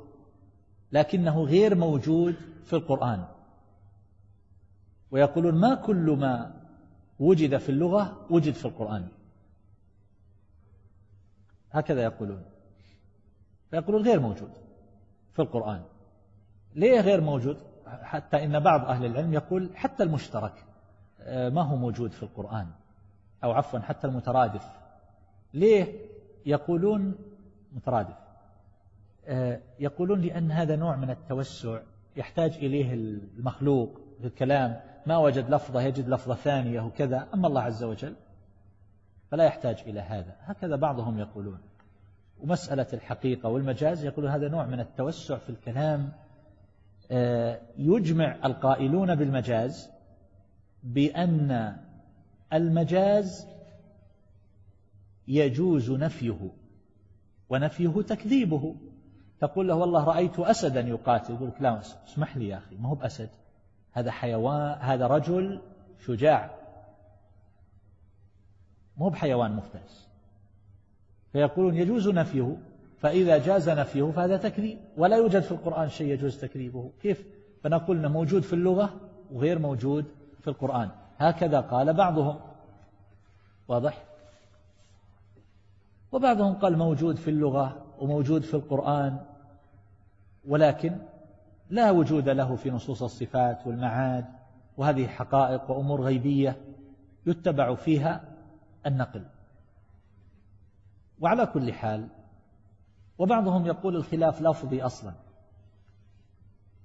[0.91, 3.25] لكنه غير موجود في القرآن.
[5.11, 6.64] ويقولون ما كل ما
[7.19, 9.07] وجد في اللغة وجد في القرآن.
[11.71, 12.45] هكذا يقولون.
[13.71, 14.51] فيقولون غير موجود
[15.33, 15.83] في القرآن.
[16.75, 20.65] ليه غير موجود؟ حتى إن بعض أهل العلم يقول حتى المشترك
[21.19, 22.67] آه، ما هو موجود في القرآن.
[23.43, 24.65] أو عفوا حتى المترادف.
[25.53, 25.99] ليه
[26.45, 27.15] يقولون
[27.73, 28.17] مترادف؟
[29.25, 31.79] آه، يقولون لأن هذا نوع من التوسع
[32.15, 34.04] يحتاج إليه المخلوق.
[34.21, 38.15] في الكلام ما وجد لفظة يجد لفظة ثانية وكذا أما الله عز وجل
[39.31, 40.35] فلا يحتاج إلى هذا.
[40.39, 41.59] هكذا بعضهم يقولون.
[42.39, 46.11] ومسألة الحقيقة والمجاز يقولون هذا نوع من التوسع في الكلام.
[47.11, 49.89] آه، يجمع القائلون بالمجاز
[50.83, 51.77] بأن
[52.53, 53.47] المجاز
[55.27, 56.51] يجوز نفيه
[57.49, 58.75] ونفيه تكذيبه.
[59.39, 62.95] تقول له والله رأيت أسدا يقاتل يقول لك لا اسمح لي يا أخي ما هو
[62.95, 63.29] بأسد؟
[63.95, 65.61] هذا حيوان هذا رجل
[66.05, 66.49] شجاع.
[68.97, 70.07] مو بحيوان مفترس.
[71.31, 72.57] فيقولون يجوز نفيه
[72.99, 74.77] فإذا جاز نفيه فهذا تكذيب.
[74.97, 76.91] ولا يوجد في القرآن شيء يجوز تكذيبه.
[77.01, 77.25] كيف؟
[77.63, 78.93] فنقول أنه موجود في اللغة
[79.31, 80.05] وغير موجود
[80.41, 80.89] في القرآن.
[81.17, 82.39] هكذا قال بعضهم.
[83.67, 84.03] واضح؟
[86.11, 89.19] وبعضهم قال موجود في اللغة وموجود في القرآن.
[90.47, 90.97] ولكن
[91.69, 94.25] لا وجود له في نصوص الصفات والمعاد
[94.77, 96.57] وهذه حقائق وأمور غيبية
[97.25, 98.23] يتبع فيها
[98.85, 99.25] النقل.
[101.19, 102.07] وعلى كل حال
[103.17, 105.13] وبعضهم يقول الخلاف لفظي أصلا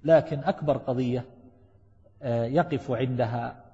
[0.03, 1.25] لكن أكبر قضية
[2.21, 3.65] آه، يقف عندها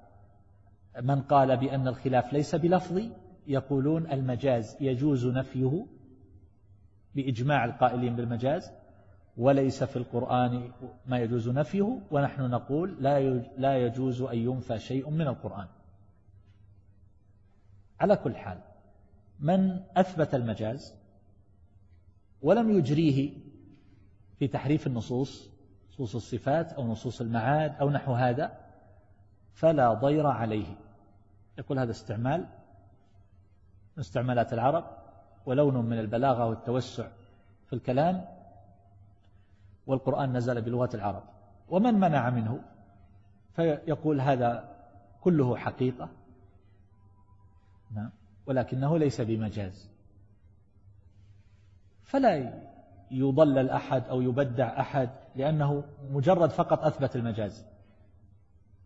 [1.02, 3.10] من قال بأن الخلاف ليس بلفظي
[3.46, 5.86] يقولون المجاز يجوز نفيه
[7.14, 8.72] بإجماع القائلين بالمجاز.
[9.38, 10.72] وليس في القرآن
[11.06, 12.96] ما يجوز نفيه ونحن نقول
[13.58, 15.66] لا يجوز أن ينفى شيء من القرآن.
[18.00, 18.58] على كل حال
[19.40, 20.94] من أثبت المجاز
[22.42, 23.32] ولم يجريه
[24.38, 25.50] في تحريف النصوص
[25.90, 28.58] نصوص الصفات أو نصوص المعاد أو نحو هذا
[29.52, 30.76] فلا ضير عليه.
[31.58, 32.40] يقول هذا استعمال
[33.96, 34.84] من استعمالات العرب
[35.46, 37.08] ولون من البلاغة والتوسع
[37.66, 38.37] في الكلام
[39.88, 41.22] والقرآن نزل بلغة العرب.
[41.68, 42.60] ومن منع منه؟
[43.52, 44.76] فيقول هذا
[45.20, 46.08] كله حقيقة.
[47.94, 48.10] نعم.
[48.46, 49.90] ولكنه ليس بمجاز.
[52.02, 52.62] فلا
[53.10, 57.66] يضلل أحد أو يبدع أحد لأنه مجرد فقط أثبت المجاز.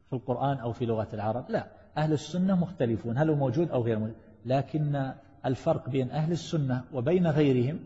[0.07, 1.67] في القرآن أو في لغة العرب؟ لا.
[1.97, 4.17] أهل السنة مختلفون هل هو موجود أو غير موجود.
[4.45, 5.13] لكن
[5.47, 7.81] الفرق بين أهل السنة وبين غيرهم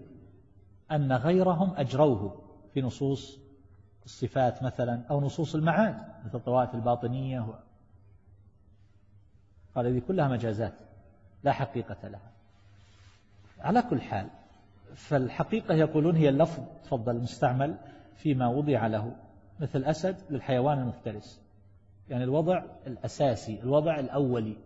[0.90, 2.45] أن غيرهم أجروه.
[2.76, 3.38] في نصوص
[4.04, 7.46] الصفات مثلا أو نصوص المعاد مثل طوائف الباطنية
[9.74, 10.74] قال هذه كلها مجازات
[11.44, 12.32] لا حقيقة لها.
[13.60, 14.28] على كل حال
[14.94, 17.76] فالحقيقة يقولون هي اللفظ تفضل مستعمل
[18.16, 19.16] فيما وضع له
[19.60, 21.40] مثل أسد للحيوان المفترس.
[22.08, 24.56] يعني الوضع الأساسي الوضع الأولي.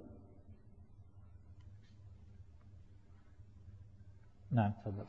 [4.50, 5.04] نعم تفضل.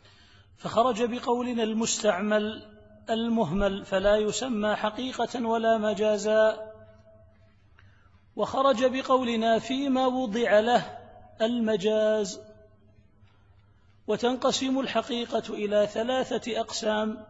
[0.56, 6.72] فخرج بقولنا المستعمل المهمل فلا يسمى حقيقة ولا مجازا.
[8.36, 10.98] وخرج بقولنا فيما وضع له
[11.42, 12.42] المجاز.
[14.08, 17.26] وتنقسم الحقيقة إلى ثلاثة أقسام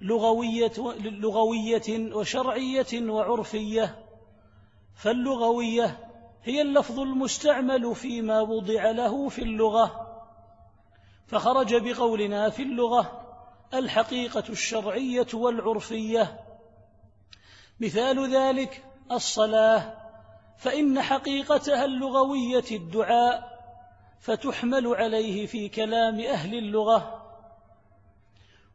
[0.00, 4.04] لغوية, لغوية وشرعية وعرفية.
[4.94, 6.08] فاللغوية
[6.44, 10.08] هي اللفظ المستعمل فيما وضع له في اللغة.
[11.26, 13.21] فخرج بقولنا في اللغة
[13.74, 16.40] الحقيقة الشرعية والعرفية.
[17.80, 19.98] مثال ذلك الصلاة.
[20.58, 23.52] فإن حقيقتها اللغوية الدعاء
[24.20, 27.22] فتحمل عليه في كلام أهل اللغة.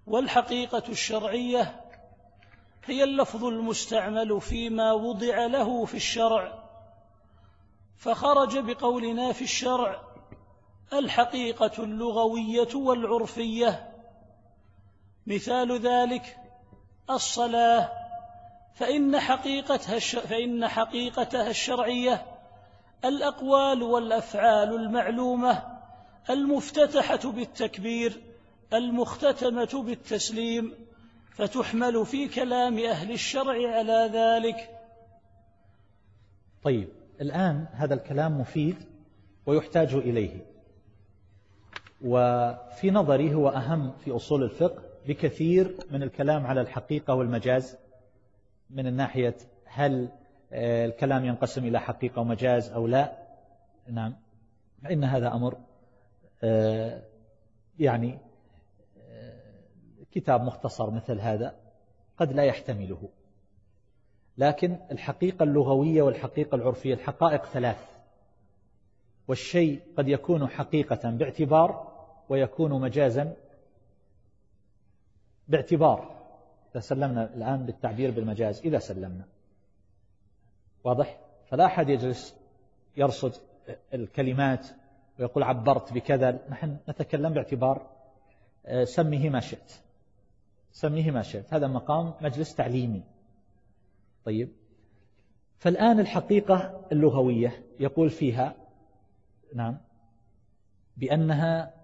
[0.07, 1.81] والحقيقة الشرعية
[2.85, 6.63] هي اللفظ المستعمل فيما وضع له في الشرع.
[7.97, 10.01] فخرج بقولنا في الشرع
[10.93, 13.86] الحقيقة اللغوية والعرفية.
[15.27, 16.37] مثال ذلك
[17.09, 18.07] الصلاة.
[18.77, 22.25] فإن حقيقتها فإن حقيقتها الشرعية
[23.05, 25.63] الأقوال والأفعال المعلومة
[26.29, 28.21] المفتتحة بالتكبير
[28.73, 30.73] المختتمة بالتسليم
[31.31, 34.69] فتحمل في كلام أهل الشرع على ذلك.
[36.63, 36.87] طيب
[37.21, 38.75] الآن هذا الكلام مفيد
[39.45, 40.45] ويحتاج إليه.
[42.05, 47.77] وفي نظري هو أهم في أصول الفقه بكثير من الكلام على الحقيقة والمجاز
[48.69, 50.09] من الناحية هل
[50.51, 53.17] آه، الكلام ينقسم إلى حقيقة ومجاز أو لا؟
[53.89, 54.15] نعم.
[54.91, 55.57] إن هذا أمر
[56.43, 57.01] آه،
[57.79, 58.17] يعني
[59.09, 59.33] آه،
[60.11, 61.55] كتاب مختصر مثل هذا
[62.17, 63.09] قد لا يحتمله.
[64.37, 67.87] لكن الحقيقة اللغوية والحقيقة العرفية الحقائق ثلاث.
[69.27, 71.87] والشيء قد يكون حقيقة باعتبار
[72.29, 73.33] ويكون مجازا
[75.47, 76.17] باعتبار
[76.71, 79.25] إذا سلمنا الآن بالتعبير بالمجاز إذا سلمنا.
[80.83, 82.35] واضح؟ فلا أحد يجلس
[82.97, 83.33] يرصد
[83.93, 84.67] الكلمات
[85.19, 86.39] ويقول عبرت بكذا.
[86.49, 87.89] نحن نتكلم باعتبار
[88.65, 89.81] آه، سميه ما شئت.
[90.71, 91.53] سميه ما شئت.
[91.53, 93.03] هذا مقام مجلس تعليمي.
[94.25, 94.49] طيب.
[95.57, 98.55] فالآن الحقيقة اللغوية يقول فيها
[99.55, 99.77] نعم
[100.97, 101.76] بأنها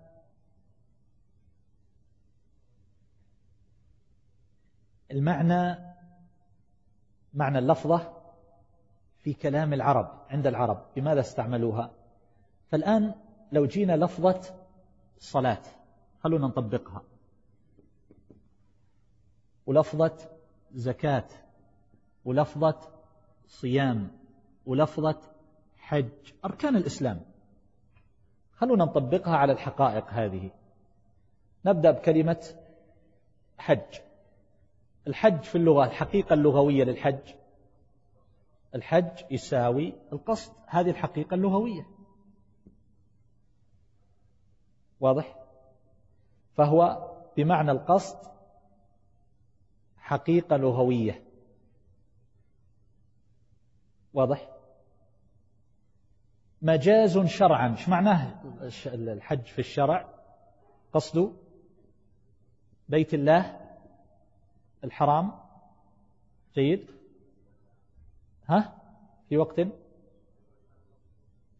[5.13, 5.93] المعنى
[7.33, 8.13] معنى اللفظة
[9.17, 10.85] في كلام العرب عند العرب.
[10.95, 11.91] بماذا استعملوها؟
[12.67, 13.15] فالآن
[13.51, 14.55] لو جينا لفظة
[15.17, 15.61] صلاة
[16.19, 17.01] خلونا نطبقها.
[19.65, 20.29] ولفظة
[20.71, 21.27] زكاة
[22.25, 22.79] ولفظة
[23.47, 24.11] صيام
[24.65, 25.21] ولفظة
[25.77, 27.21] حج أركان الإسلام.
[28.53, 30.51] خلونا نطبقها على الحقائق هذه.
[31.65, 32.43] نبدأ بكلمة
[33.57, 34.12] حج.
[35.07, 37.33] الحج في اللغة الحقيقة اللغوية للحج.
[38.75, 41.87] الحج يساوي القصد هذه الحقيقة اللغوية.
[44.99, 45.35] واضح؟
[46.53, 48.17] فهو بمعنى القصد
[49.97, 51.23] حقيقة لغوية.
[54.13, 54.49] واضح؟
[56.61, 57.71] مجاز شرعا.
[57.71, 58.41] إيش معناه
[58.87, 60.09] الحج في الشرع؟
[60.93, 61.37] قصد
[62.89, 63.62] بيت الله
[64.83, 65.31] الحرام.
[66.55, 66.85] جيد.
[68.47, 68.75] ها؟
[69.29, 69.61] في وقت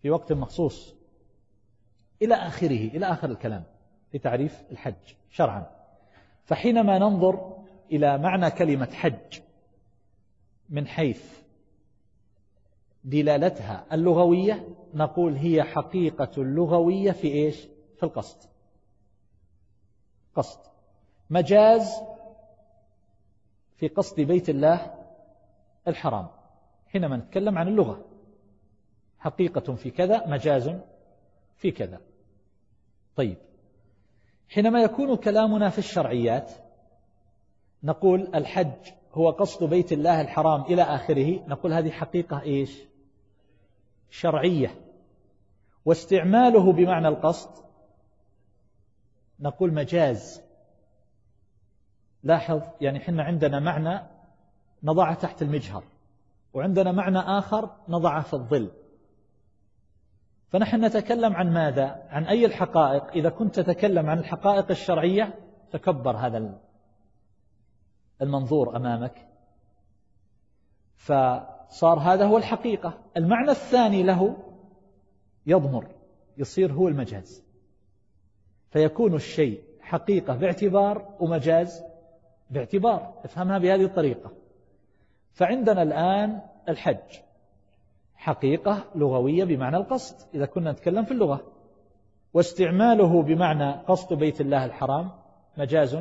[0.02, 0.96] في وقت مخصوص.
[2.22, 3.64] إلى آخره إلى آخر الكلام
[4.12, 5.66] في تعريف الحج شرعا.
[6.46, 9.40] فحينما ننظر إلى معنى كلمة حج
[10.70, 11.44] من حيث
[13.04, 18.50] دلالتها اللغوية نقول هي حقيقة لغوية في إيش؟ في القصد.
[20.36, 20.60] قصد.
[21.30, 22.13] مجاز
[23.76, 24.94] في قصد بيت الله
[25.88, 26.28] الحرام.
[26.88, 28.06] حينما نتكلم عن اللغة
[29.20, 30.72] حقيقة في كذا مجاز
[31.56, 32.02] في كذا.
[33.16, 33.38] طيب
[34.50, 36.52] حينما يكون كلامنا في الشرعيات
[37.84, 42.84] نقول الحج هو قصد بيت الله الحرام إلى آخره نقول هذه حقيقة إيش؟
[44.10, 44.76] شرعية.
[45.86, 47.64] واستعماله بمعنى القصد
[49.40, 50.42] نقول مجاز.
[52.24, 54.08] لاحظ يعني حنا عندنا معنى
[54.84, 55.84] نضعه تحت المجهر
[56.54, 58.72] وعندنا معنى آخر نضعه في الظل.
[60.48, 65.40] فنحن نتكلم عن ماذا؟ عن أي الحقائق؟ إذا كنت تتكلم عن الحقائق الشرعية
[65.72, 66.60] تكبر هذا
[68.22, 69.28] المنظور أمامك.
[70.96, 73.00] فصار هذا هو الحقيقة.
[73.18, 74.38] المعنى الثاني له
[75.46, 75.88] يضمر
[76.38, 77.44] يصير هو المجاز.
[78.72, 81.93] فيكون الشيء حقيقة باعتبار ومجاز
[82.54, 84.32] باعتبار افهمها بهذه الطريقة.
[85.32, 87.20] فعندنا الآن الحج.
[88.16, 91.52] حقيقة لغوية بمعنى القصد إذا كنا نتكلم في اللغة.
[92.34, 95.12] واستعماله بمعنى قصد بيت الله الحرام
[95.58, 95.98] مجاز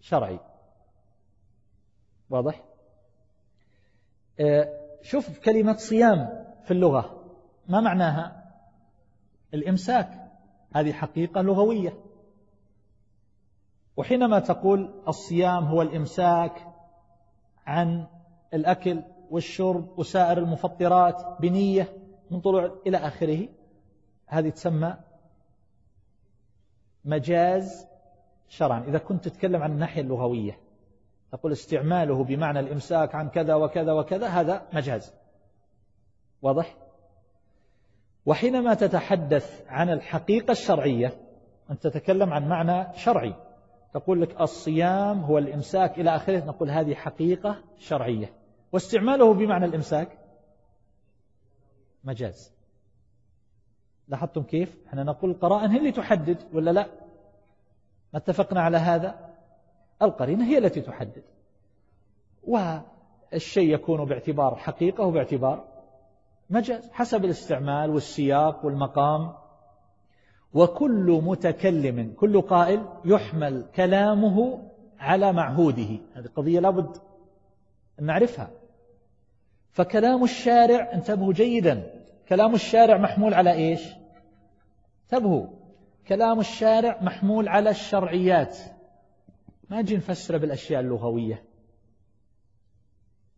[0.00, 0.40] شرعي.
[2.30, 2.64] واضح؟
[4.40, 4.68] آه،
[5.02, 7.24] شوف كلمة صيام في اللغة.
[7.68, 8.52] ما معناها؟
[9.54, 10.30] الإمساك.
[10.74, 12.07] هذه حقيقة لغوية.
[13.98, 16.66] وحينما تقول الصيام هو الإمساك
[17.66, 18.06] عن
[18.54, 21.88] الأكل والشرب وسائر المفطرات بنية
[22.30, 23.48] من طلوع إلى آخره
[24.26, 24.96] هذه تسمى
[27.04, 27.86] مجاز
[28.48, 28.84] شرعا.
[28.84, 30.58] إذا كنت تتكلم عن الناحية اللغوية
[31.32, 35.14] تقول استعماله بمعنى الإمساك عن كذا وكذا وكذا هذا مجاز.
[36.42, 36.76] واضح؟
[38.26, 41.12] وحينما تتحدث عن الحقيقة الشرعية
[41.70, 43.47] أنت تتكلم عن معنى شرعي.
[43.92, 48.32] تقول لك الصيام هو الإمساك إلى آخره نقول هذه حقيقة شرعية.
[48.72, 50.18] واستعماله بمعنى الإمساك؟
[52.04, 52.52] مجاز.
[54.08, 56.86] لاحظتم كيف؟ إحنا نقول القرائن هي اللي تحدد ولا لا؟
[58.12, 59.34] ما اتفقنا على هذا؟
[60.02, 61.22] القرينة هي التي تحدد.
[62.44, 65.64] والشيء يكون باعتبار حقيقة وباعتبار
[66.50, 69.34] مجاز حسب الاستعمال والسياق والمقام.
[70.54, 74.68] وكل متكلم كل قائل يحمل كلامه
[74.98, 75.98] على معهوده.
[76.14, 76.96] هذه قضية لابد
[78.00, 78.50] أن نعرفها.
[79.70, 81.90] فكلام الشارع انتبهوا جيدا
[82.28, 83.88] كلام الشارع محمول على إيش؟
[85.02, 85.46] انتبهوا
[86.08, 88.58] كلام الشارع محمول على الشرعيات.
[89.70, 91.44] ما نجي نفسر بالأشياء اللغوية.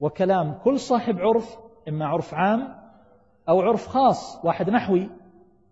[0.01, 1.59] وكلام كل صاحب عرف
[1.89, 2.75] إما عرف عام
[3.49, 5.09] أو عرف خاص واحد نحوي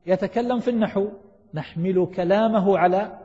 [0.06, 1.08] يتكلم في النحو.
[1.54, 3.18] نحمل كلامه على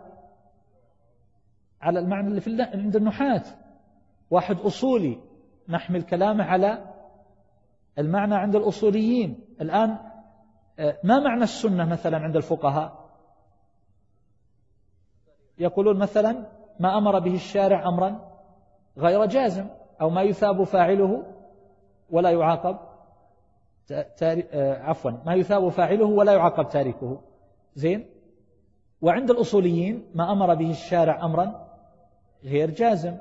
[1.82, 3.44] على المعنى اللي في عند النحاة
[4.32, 5.20] واحد أصولي
[5.70, 6.94] نحمل كلامه على
[8.00, 9.40] المعنى عند الأصوليين.
[9.62, 9.98] الآن
[10.80, 13.10] آه، ما معنى السنة مثلا عند الفقهاء؟
[15.58, 16.46] يقولون مثلا
[16.80, 18.32] ما أمر به الشارع أمرا
[18.98, 19.68] غير جازم
[20.02, 21.24] أو ما يثاب فاعله
[22.10, 22.80] ولا يعاقب
[23.92, 27.22] آه، عفوا ما يثاب فاعله ولا يعاقب تاركه.
[27.76, 28.13] زين؟
[29.04, 31.68] وعند الأصوليين ما أمر به الشارع أمرا
[32.44, 33.18] غير جازم.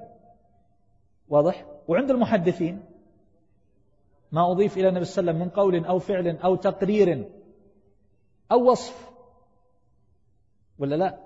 [1.29, 2.85] واضح؟ وعند المحدثين
[4.33, 7.29] ما أضيف إلى النبي صلى الله عليه وسلم من قول أو فعل أو تقرير
[8.53, 9.11] أو وصف.
[10.79, 11.19] ولا لا؟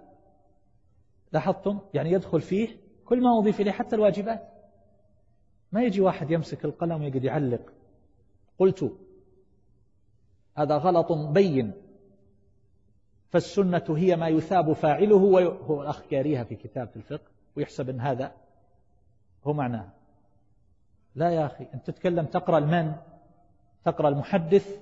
[1.33, 2.69] لاحظتم؟ يعني يدخل فيه
[3.05, 4.53] كل ما أضيف إليه حتى الواجبات.
[5.73, 7.73] ما يجي واحد يمسك القلم ويقعد يعلق.
[8.59, 8.93] قلت
[10.57, 11.73] هذا غلط بين.
[13.31, 18.33] فالسنة هي ما يثاب فاعله وهو الأخ كاريها في كتاب الفقه ويحسب أن هذا
[19.45, 19.89] هو معناه.
[21.15, 22.93] لا يا أخي أنت تتكلم تقرأ المن
[23.85, 24.81] تقرأ المحدث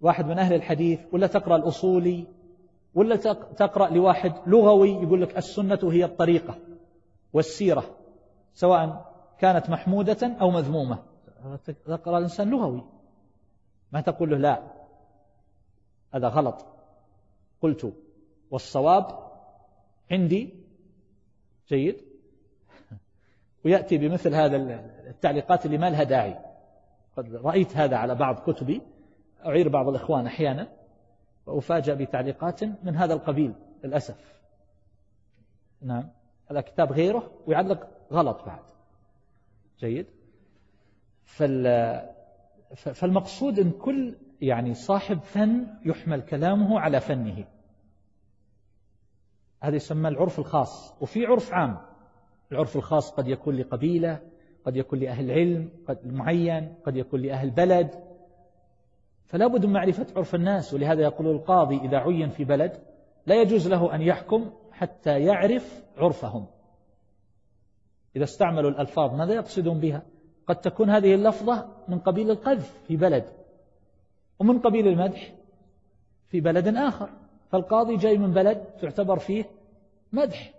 [0.00, 2.26] واحد من أهل الحديث ولا تقرأ الأصولي
[2.94, 3.16] ولا
[3.56, 6.58] تقرأ لواحد لغوي يقول لك السنة هي الطريقة
[7.32, 7.84] والسيرة
[8.54, 10.98] سواء كانت محمودة أو مذمومة.
[11.86, 12.84] تقرأ الإنسان لغوي.
[13.92, 14.75] ما تقول له لا
[16.14, 16.66] هذا غلط.
[17.62, 17.92] قلت
[18.50, 19.32] والصواب
[20.10, 20.54] عندي.
[21.68, 22.00] جيد.
[23.64, 24.56] ويأتي بمثل هذا
[25.06, 26.38] التعليقات اللي ما لها داعي.
[27.16, 28.82] قد رأيت هذا على بعض كتبي.
[29.46, 30.68] أعير بعض الإخوان أحيانا.
[31.46, 33.54] وأفاجأ بتعليقات من هذا القبيل
[33.84, 34.42] للأسف.
[35.82, 36.08] نعم.
[36.50, 38.62] هذا كتاب غيره ويعلق غلط بعد.
[39.80, 40.06] جيد.
[42.74, 47.44] فالمقصود أن كل يعني صاحب فن يحمل كلامه على فنه.
[49.62, 51.78] هذا يسمى العرف الخاص وفي عرف عام.
[52.52, 54.20] العرف الخاص قد يكون لقبيلة
[54.64, 57.90] قد يكون لأهل علم قد معين قد يكون لأهل بلد.
[59.26, 62.72] فلا بد من معرفة عرف الناس ولهذا يقول القاضي إذا عين في بلد
[63.26, 66.46] لا يجوز له أن يحكم حتى يعرف عرفهم.
[68.16, 70.02] إذا استعملوا الألفاظ ماذا يقصدون بها؟
[70.46, 73.35] قد تكون هذه اللفظة من قبيل القذف في بلد.
[74.38, 75.32] ومن قبيل المدح
[76.28, 77.10] في بلد آخر.
[77.50, 79.44] فالقاضي جاي من بلد تعتبر فيه
[80.12, 80.52] مدح.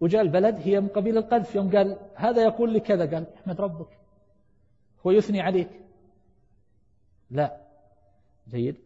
[0.00, 1.54] وجاء البلد هي من قبيل القذف.
[1.54, 3.14] يوم قال هذا يقول لي كذا.
[3.14, 3.88] قال أحمد ربك.
[5.06, 5.68] هو يثني عليك.
[7.30, 7.56] لا.
[8.48, 8.76] جيد.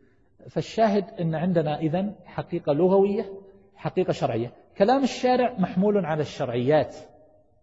[0.49, 3.33] فالشاهد إن عندنا اذا حقيقة لغوية
[3.75, 4.53] حقيقة شرعية.
[4.79, 6.97] كلام الشارع محمول على الشرعيات.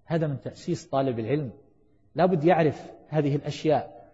[0.05, 1.51] هذا من تأسيس طالب العلم.
[2.15, 4.09] لابد يعرف هذه الأشياء.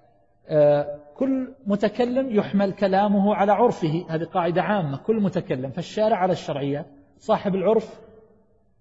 [0.47, 4.05] آه، كل متكلم يحمل كلامه على عرفه.
[4.09, 4.97] هذه قاعدة عامة.
[4.97, 5.71] كل متكلم.
[5.71, 6.85] فالشارع على الشرعيات
[7.17, 8.01] صاحب العرف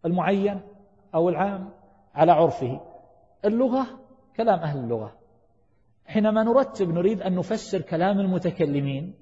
[0.04, 0.60] المعين
[1.14, 1.70] أو العام
[2.14, 2.80] على عرفه.
[3.44, 3.86] اللغة
[4.36, 5.12] كلام أهل اللغة.
[6.06, 9.14] حينما نرتب نريد أن نفسر كلام المتكلمين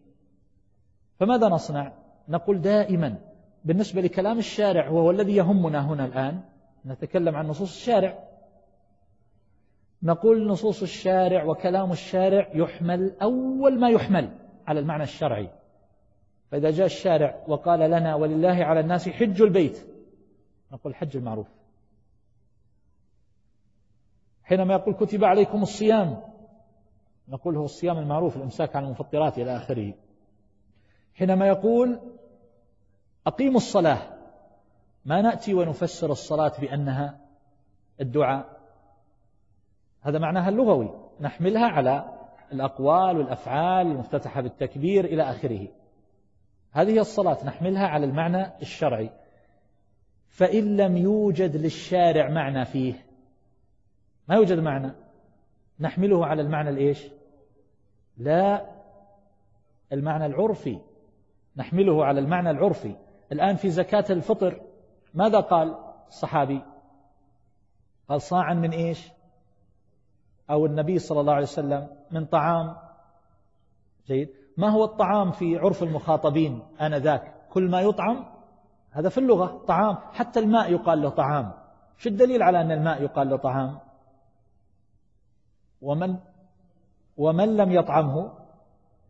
[1.21, 1.93] فماذا نصنع؟
[2.29, 3.19] نقول دائما
[3.65, 6.41] بالنسبة لكلام الشارع وهو الذي يهمنا هنا الآن
[6.87, 8.30] نتكلم عن نصوص الشارع
[10.03, 15.51] نقول نصوص الشارع وكلام الشارع يحمل أول ما يحمل على المعنى الشرعي.
[16.51, 19.87] فإذا جاء الشارع وقال لنا ولله على الناس حج البيت
[20.73, 21.49] نقول الحج المعروف.
[24.43, 26.23] حينما يقول كتب عليكم الصيام
[27.29, 29.95] نقول هو الصيام المعروف الإمساك عن المفطرات إلى آخره.
[31.15, 32.01] حينما يقول
[33.27, 33.99] أقيموا الصلاة
[35.05, 37.21] ما نأتي ونفسر الصلاة بأنها
[38.01, 38.60] الدعاء.
[40.01, 40.91] هذا معناها اللغوي.
[41.21, 42.05] نحملها على
[42.53, 45.69] الأقوال والأفعال المفتتحة بالتكبير إلى آخره.
[46.73, 49.11] هذه هي الصلاة نحملها على المعنى الشرعي.
[50.29, 53.07] فإن لم يوجد للشارع معنى فيه
[54.29, 54.93] ما يوجد معنى؟
[55.81, 57.07] نحمله على المعنى الإيش؟
[58.17, 58.67] لا
[59.93, 60.79] المعنى العرفي.
[61.57, 62.95] نحمله على المعنى العرفي.
[63.33, 64.61] الآن في زكاة الفطر
[65.15, 65.79] ماذا قال
[66.09, 66.63] الصحابي؟
[68.09, 69.11] قال صاعا من إيش؟
[70.51, 72.77] أو النبي صلى الله عليه وسلم من طعام.
[74.07, 74.29] جيد.
[74.57, 78.27] ما هو الطعام في عرف المخاطبين آنذاك؟ كل ما يطعم
[78.91, 79.97] هذا في اللغة طعام.
[80.13, 81.53] حتى الماء يقال له طعام.
[81.97, 83.79] شو الدليل على أن الماء يقال له طعام؟
[85.83, 86.17] ومن
[87.17, 88.33] ومن لم يطعمه؟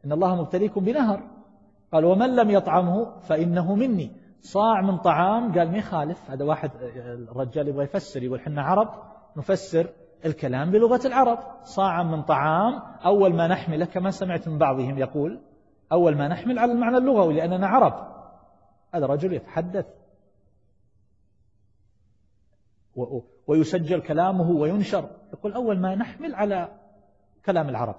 [0.04, 1.22] إن الله مبتليكم بنهر.
[1.92, 4.16] قال ومن لم يطعمه فإنه مني.
[4.40, 6.70] صاع من طعام؟ قال ما يخالف هذا واحد
[7.30, 8.88] الرجال يبغى يفسر يقول حنا عرب
[9.36, 9.90] نفسر
[10.24, 11.38] الكلام بلغة العرب.
[11.62, 15.40] صاعا من طعام أول ما نحمله كما سمعت من بعضهم يقول
[15.92, 17.94] أول ما نحمل على المعنى اللغوي لأننا عرب.
[18.94, 19.86] هذا رجل يتحدث.
[23.46, 25.10] ويسجل كلامه وينشر.
[25.32, 26.68] يقول أول ما نحمل على
[27.46, 27.96] كلام العرب.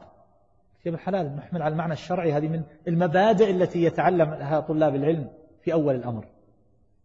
[0.83, 2.33] كيف الحلال نحمل على المعنى الشرعي.
[2.33, 5.29] هذه من المبادئ التي يتعلمها طلاب العلم
[5.61, 6.25] في أول الأمر.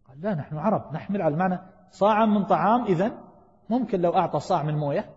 [0.07, 0.93] قال لا نحن عرب.
[0.93, 1.59] نحمل على المعنى
[1.91, 3.26] صاعا من طعام إذن
[3.69, 5.15] ممكن لو أعطى صاع من موية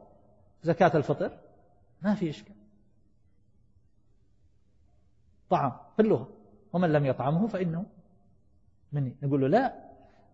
[0.62, 1.38] زكاة الفطر
[2.02, 2.54] ما في إشكال.
[5.50, 6.28] طعام في اللغة
[6.72, 7.86] ومن لم يطعمه فإنه
[8.92, 9.16] مني.
[9.22, 9.74] نقول له لا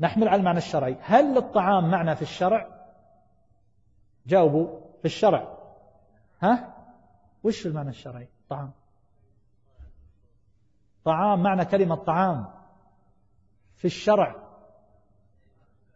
[0.01, 0.97] نحمل على المعنى الشرعي.
[1.01, 2.89] هل للطعام معنى في الشرع؟
[4.27, 5.59] جاوبوا في الشرع.
[6.43, 6.77] ها؟
[7.45, 8.73] وش المعنى الشرعي؟ طعام.
[11.05, 12.47] طعام معنى كلمة طعام
[13.77, 14.35] في الشرع.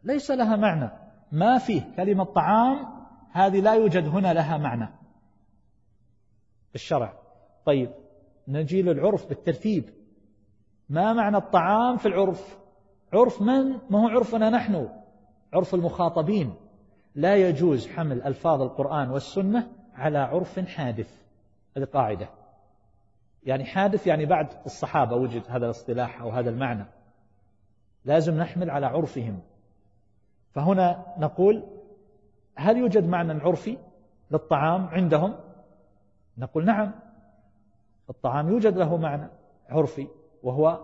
[0.02, 0.90] ليس لها معنى.
[1.32, 2.86] ما فيه كلمة طعام
[3.32, 4.88] هذه لا يوجد هنا لها معنى.
[6.74, 7.12] الشرع
[7.64, 7.90] طيب
[8.48, 9.90] نجي للعرف بالترتيب.
[10.88, 12.58] ما معنى الطعام في العرف؟
[13.12, 14.88] عرف من؟ ما هو عرفنا نحن؟
[15.52, 16.54] عرف المخاطبين.
[17.14, 21.22] لا يجوز حمل ألفاظ القرآن والسنة على عرف حادث.
[21.76, 22.28] هذه قاعدة.
[23.42, 26.84] يعني حادث يعني بعد الصحابة وجد هذا الاصطلاح أو هذا المعنى.
[28.04, 29.40] لازم نحمل على عرفهم.
[30.52, 31.62] فهنا نقول
[32.54, 33.78] هل يوجد معنى عرفي
[34.30, 35.34] للطعام عندهم؟
[36.38, 36.92] نقول نعم.
[38.10, 39.28] الطعام يوجد له معنى
[39.68, 40.08] عرفي
[40.42, 40.80] وهو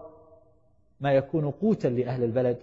[1.00, 2.58] ما يكون قوتا لأهل البلد.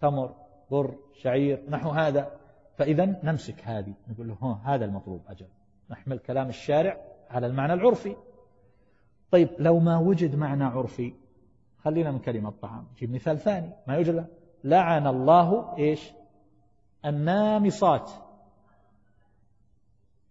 [0.00, 0.34] تمر
[0.70, 2.30] بر شعير نحو هذا.
[2.76, 5.46] فإذا نمسك هذه نقول له هذا المطلوب أجل.
[5.90, 6.96] نحمل كلام الشارع
[7.30, 8.16] على المعنى العرفي.
[9.30, 11.14] طيب لو ما وجد معنى عرفي
[11.78, 13.70] خلينا من كلمة طعام جيب مثال ثاني.
[13.86, 14.26] ما يوجد
[14.64, 16.12] لعن الله إيش؟
[17.04, 18.10] النامصات.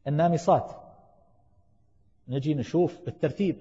[0.08, 0.72] النامصات.
[2.28, 3.58] نجي نشوف بالترتيب.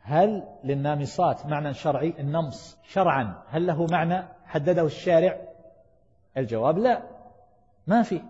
[0.00, 3.42] هل للنامصات معنى شرعي؟ النمص شرعا.
[3.48, 5.40] هل له معنى؟ حدده الشارع؟
[6.36, 7.02] الجواب لا.
[7.86, 8.22] ما في.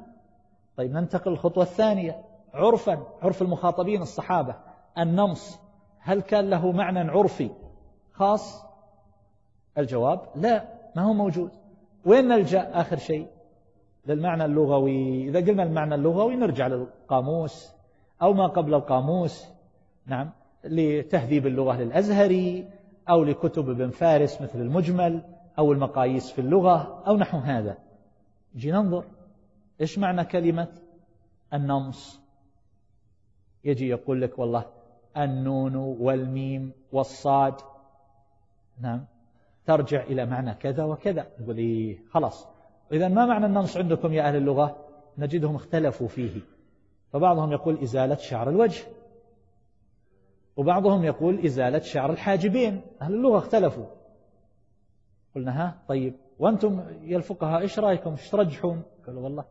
[0.76, 2.24] طيب ننتقل الخطوة الثانية.
[2.54, 3.06] عرفا.
[3.22, 4.56] عرف المخاطبين الصحابة.
[4.98, 5.58] النمص.
[5.98, 7.50] هل كان له معنى عرفي
[8.12, 8.64] خاص؟
[9.78, 10.64] الجواب لا.
[10.96, 11.57] ما هو موجود.
[12.08, 13.26] وين نلجأ آخر شيء؟
[14.06, 17.72] للمعنى اللغوي إذا قلنا المعنى اللغوي نرجع للقاموس
[18.22, 19.46] أو ما قبل القاموس
[20.06, 20.30] نعم
[20.64, 22.70] لتهذيب اللغة للأزهري
[23.08, 25.22] أو لكتب ابن فارس مثل المجمل
[25.58, 27.78] أو المقاييس في اللغة أو نحو هذا.
[28.56, 29.04] جي ننظر.
[29.80, 30.68] إيش معنى كلمة
[31.54, 32.20] النمص؟
[33.64, 34.64] يجي يقول لك والله
[35.16, 37.54] النون والميم والصاد.
[38.80, 39.04] نعم.
[39.68, 41.26] ترجع إلى معنى كذا وكذا.
[41.40, 42.48] نقول إيه خلاص
[42.92, 44.88] إذا ما معنى النمص عندكم يا أهل اللغة؟
[45.18, 46.40] نجدهم اختلفوا فيه.
[47.12, 48.86] فبعضهم يقول إزالة شعر الوجه.
[50.56, 52.82] وبعضهم يقول إزالة شعر الحاجبين.
[53.02, 53.86] أهل اللغة اختلفوا.
[55.34, 59.44] قلنا ها طيب وأنتم يا الفقهاء إيش رأيكم؟ إيش ترجحون؟ قالوا والله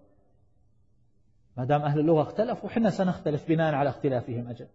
[1.58, 4.68] ما دام أهل اللغة اختلفوا حنا سنختلف بناء على اختلافهم أجل.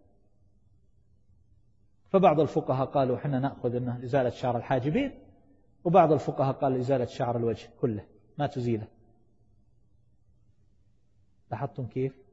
[2.09, 5.22] فبعض الفقهاء قالوا حنا نأخذ أنه إزالة شعر الحاجبين.
[5.83, 8.05] وبعض الفقهاء قال إزالة شعر الوجه كله
[8.37, 8.87] ما تزيله.
[11.51, 12.23] لاحظتم كيف؟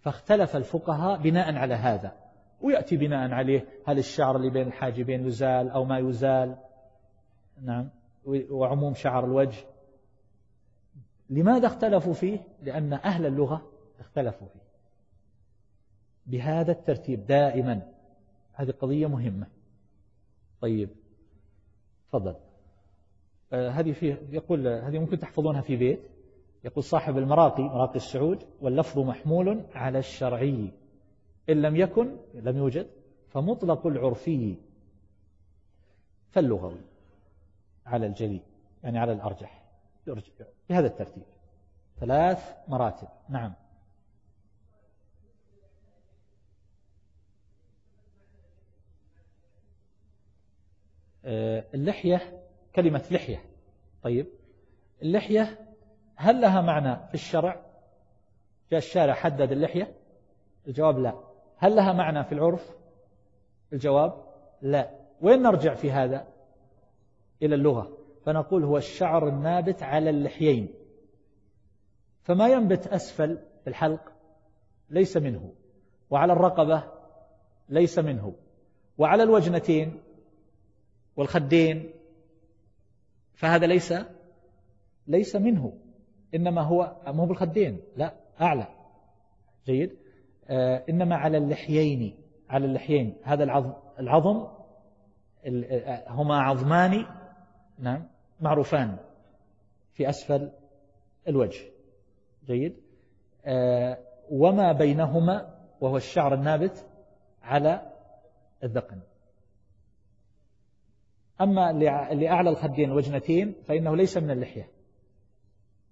[0.00, 2.16] فاختلف الفقهاء بناء على هذا
[2.60, 6.56] ويأتي بناء عليه هل الشعر اللي بين الحاجبين يزال أو ما يزال؟
[7.62, 7.90] نعم.
[8.26, 9.64] وعموم شعر الوجه.
[11.30, 14.60] لماذا اختلفوا فيه؟ لأن أهل اللغة اختلفوا فيه.
[16.26, 17.92] بهذا الترتيب دائما.
[18.52, 19.46] هذه قضية مهمة.
[20.60, 20.90] طيب
[22.08, 22.36] تفضل.
[23.52, 26.00] هذه فيه يقول هذه ممكن تحفظونها في بيت.
[26.64, 30.70] يقول صاحب المراقي مراقي السعود واللفظ محمول على الشرعي.
[31.50, 32.90] إن لم يكن لم يوجد
[33.28, 34.56] فمطلق العرفي
[36.30, 36.80] فاللغوي
[37.86, 38.40] على الجلي
[38.82, 39.62] يعني على الأرجح
[40.68, 41.24] بهذا الترتيب.
[42.00, 43.08] ثلاث مراتب.
[43.28, 43.54] نعم.
[51.24, 52.39] آه، اللحية
[52.76, 53.44] كلمة لحية.
[54.02, 54.26] طيب
[55.02, 55.58] اللحية
[56.16, 57.60] هل لها معنى في الشرع؟
[58.70, 59.94] جاء الشارع حدد اللحية؟
[60.66, 61.14] الجواب لا.
[61.56, 62.76] هل لها معنى في العرف؟
[63.72, 64.24] الجواب
[64.62, 64.90] لا.
[65.20, 66.26] وين نرجع في هذا؟
[67.42, 67.98] إلى اللغة.
[68.24, 70.68] فنقول هو الشعر النابت على اللحيين.
[72.22, 74.12] فما ينبت أسفل الحلق
[74.90, 75.52] ليس منه
[76.10, 76.84] وعلى الرقبة
[77.68, 78.34] ليس منه
[78.98, 80.00] وعلى الوجنتين
[81.16, 81.90] والخدين
[83.40, 83.94] فهذا ليس
[85.06, 85.72] ليس منه
[86.34, 88.66] إنما هو مو بالخدين؟ لا أعلى.
[89.66, 89.96] جيد.
[90.48, 92.14] آه إنما على اللحيين
[92.50, 93.16] على اللحيين.
[93.22, 94.46] هذا العظم العظم
[95.46, 97.06] آه، هما عظمان
[97.78, 98.06] نعم
[98.40, 98.96] معروفان
[99.92, 100.50] في أسفل
[101.28, 101.60] الوجه.
[102.46, 102.76] جيد.
[103.44, 103.98] آه
[104.30, 106.86] وما بينهما وهو الشعر النابت
[107.42, 107.92] على
[108.64, 109.00] الذقن.
[111.40, 111.72] أما
[112.12, 114.68] لأعلى الخدين والوجنتين فإنه ليس من اللحية.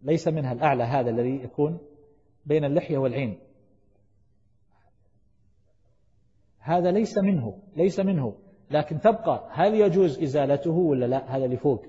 [0.02, 1.78] ليس منها الأعلى هذا الذي يكون
[2.46, 3.38] بين اللحية والعين.
[6.58, 8.34] هذا ليس منه ليس منه.
[8.70, 11.86] لكن تبقى هل يجوز إزالته ولا لا؟ هذا اللي فوق.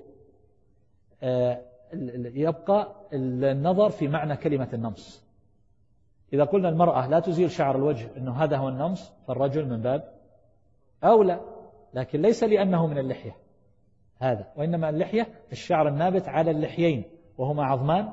[1.22, 1.62] آه،
[2.34, 5.24] يبقى النظر في معنى كلمة النمص.
[6.32, 10.12] إذا قلنا المرأة لا تزيل شعر الوجه أنه هذا هو النمص فالرجل من باب
[11.04, 11.40] أولى.
[11.94, 13.36] لكن ليس لأنه من اللحية.
[14.20, 14.52] هذا.
[14.56, 17.04] وإنما اللحية الشعر النابت على اللحيين
[17.38, 18.12] وهما عظمان.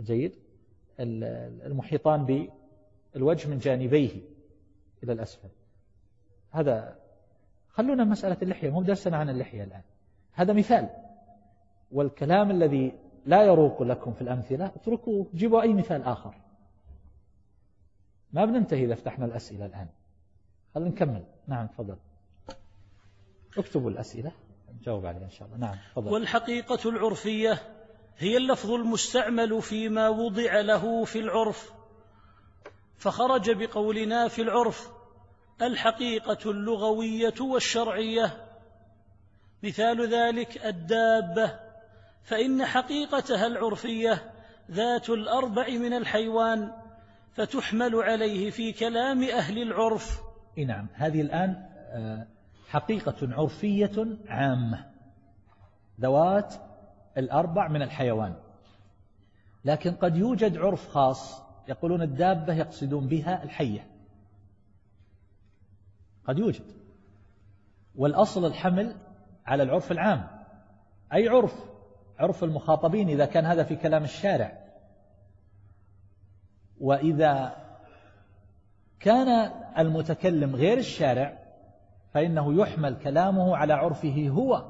[0.00, 0.38] جيد.
[1.00, 2.48] المحيطان
[3.14, 4.10] بالوجه من جانبيه
[5.02, 5.48] إلى الأسفل.
[6.50, 6.98] هذا
[7.68, 9.82] خلونا مسألة اللحية مو درسنا عن اللحية الآن.
[10.32, 10.90] هذا مثال.
[11.92, 12.92] والكلام الذي
[13.26, 16.34] لا يروق لكم في الأمثلة اتركوا جيبوا أي مثال آخر.
[18.32, 19.88] ما بننتهي إذا فتحنا الأسئلة الآن.
[20.74, 21.24] خلينا نكمل.
[21.46, 21.96] نعم تفضل.
[23.58, 24.32] اكتبوا الأسئلة.
[24.80, 25.58] نجاوب عليها إن شاء الله.
[25.58, 26.12] نعم تفضل.
[26.12, 27.62] والحقيقة العرفية
[28.18, 31.72] هي اللفظ المستعمل فيما وضع له في العرف
[32.98, 34.88] فخرج بقولنا في العرف
[35.62, 38.46] الحقيقة اللغوية والشرعية.
[39.62, 41.60] مثال ذلك الدابة
[42.24, 44.32] فإن حقيقتها العرفية
[44.70, 46.72] ذات الأربع من الحيوان
[47.34, 50.20] فتحمل عليه في كلام أهل العرف.
[50.56, 52.26] نعم هذه الآن آه،
[52.72, 54.90] حقيقة عرفية عامة.
[56.00, 56.54] ذوات
[57.18, 58.34] الأربع من الحيوان.
[59.64, 63.86] لكن قد يوجد عرف خاص يقولون الدابة يقصدون بها الحية.
[66.24, 66.64] قد يوجد.
[67.94, 68.96] والأصل الحمل
[69.46, 70.28] على العرف العام.
[71.12, 71.54] أي عرف؟
[72.18, 74.58] عرف المخاطبين إذا كان هذا في كلام الشارع.
[76.80, 77.56] وإذا
[79.00, 81.41] كان المتكلم غير الشارع
[82.12, 84.64] فإنه يحمل كلامه على عرفه هو.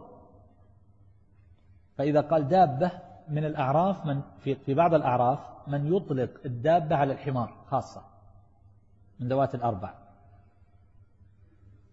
[1.98, 2.90] فإذا قال دابة
[3.28, 8.02] من الأعراف من في, في بعض الأعراف من يطلق الدابة على الحمار خاصة
[9.20, 9.94] من ذوات الأربع.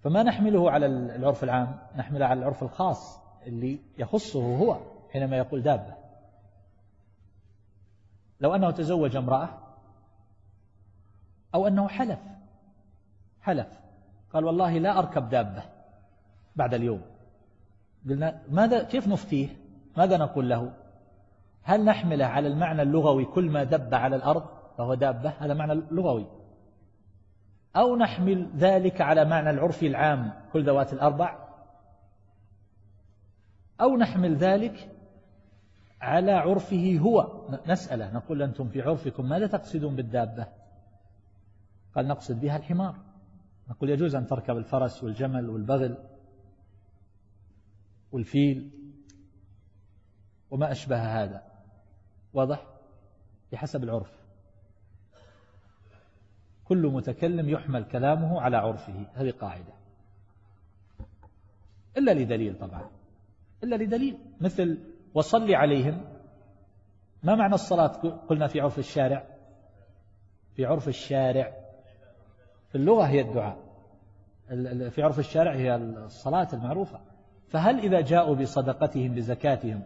[0.04, 4.78] فما نحمله على العرف العام؟ نحمله على العرف الخاص اللي يخصه هو
[5.12, 5.94] حينما يقول دابة.
[8.42, 9.50] لو أنه تزوج امرأة
[11.56, 12.20] أو أنه حلف
[13.42, 13.79] حلف.
[14.34, 15.64] قال والله لا أركب دابة
[16.56, 17.02] بعد اليوم.
[18.10, 19.50] قلنا ماذا كيف نفتيه؟
[19.98, 20.74] ماذا نقول له؟
[21.64, 24.44] هل نحمله على المعنى اللغوي كل ما دب على الأرض؟
[24.78, 26.28] فهو دابة هذا معنى لغوي.
[27.76, 31.48] أو نحمل ذلك على معنى العرف العام كل ذوات الأربع؟
[33.82, 34.90] أو نحمل ذلك
[36.02, 37.46] على عرفه هو.
[37.68, 40.48] نسأله نقول أنتم في عرفكم ماذا تقصدون بالدابة؟
[41.96, 42.96] قال نقصد بها الحمار.
[43.70, 45.98] نقول يجوز أن تركب الفرس والجمل والبغل
[48.12, 48.72] والفيل
[50.52, 51.44] وما أشبه هذا.
[52.34, 52.66] واضح؟
[53.52, 54.20] بحسب العرف.
[56.66, 59.06] كل متكلم يحمل كلامه على عرفه.
[59.14, 59.74] هذه قاعدة.
[61.98, 62.90] إلا لدليل طبعا.
[63.64, 64.18] إلا لدليل.
[64.42, 64.78] مثل
[65.14, 66.06] وصلي عليهم.
[67.24, 67.88] ما معنى الصلاة؟
[68.28, 69.28] قلنا في عرف الشارع.
[70.56, 71.59] في عرف الشارع.
[72.70, 73.58] في اللغة هي الدعاء.
[74.90, 77.00] في عرف الشارع هي الصلاة المعروفة.
[77.50, 79.84] فهل إذا جاءوا بصدقتهم بزكاتهم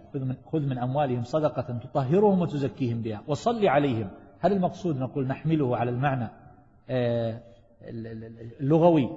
[0.51, 4.09] خذ من, أموالهم صدقة تطهرهم وتزكيهم بها وصل عليهم
[4.39, 6.27] هل المقصود نقول نحمله على المعنى
[6.89, 7.39] آه،
[8.61, 9.09] اللغوي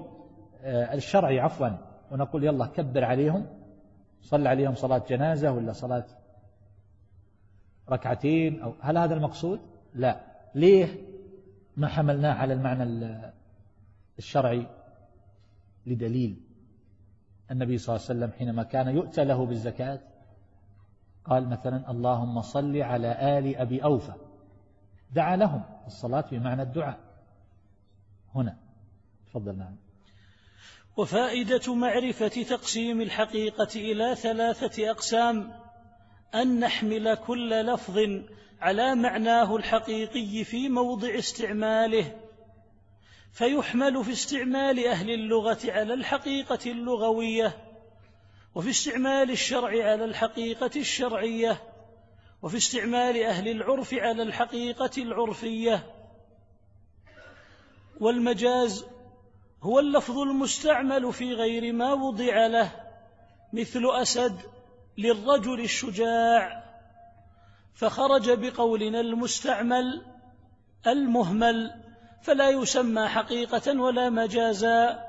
[0.65, 1.69] آه، الشرعي عفوا
[2.13, 3.47] ونقول يلا كبر عليهم
[4.21, 6.05] صل عليهم صلاة جنازة ولا صلاة
[7.91, 9.61] ركعتين أو هل هذا المقصود؟
[9.95, 10.21] لا.
[10.55, 10.89] ليه
[11.77, 12.83] ما حملناه على المعنى
[14.19, 14.67] الشرعي
[15.87, 16.41] لدليل
[17.51, 20.01] النبي صلى الله عليه وسلم حينما كان يؤتى له بالزكاة
[21.25, 24.13] قال مثلا اللهم صل على آل أبي أوفى.
[25.13, 26.99] دعا لهم الصلاة بمعنى الدعاء.
[28.35, 28.57] هنا.
[29.27, 29.77] تفضل نعم.
[30.97, 35.53] وفائدة معرفة تقسيم الحقيقة إلى ثلاثة أقسام
[36.35, 37.99] أن نحمل كل لفظ
[38.61, 42.26] على معناه الحقيقي في موضع استعماله.
[43.37, 47.57] فيحمل في استعمال أهل اللغة على الحقيقة اللغوية
[48.55, 51.63] وفي استعمال الشرع على الحقيقة الشرعية
[52.43, 55.87] وفي استعمال أهل العرف على الحقيقة العرفية.
[58.01, 58.87] والمجاز
[59.63, 62.71] هو اللفظ المستعمل في غير ما وضع له
[63.53, 64.41] مثل أسد
[64.99, 66.65] للرجل الشجاع.
[67.75, 70.03] فخرج بقولنا المستعمل
[70.87, 71.86] المهمل.
[72.23, 75.07] فلا يسمى حقيقة ولا مجازا.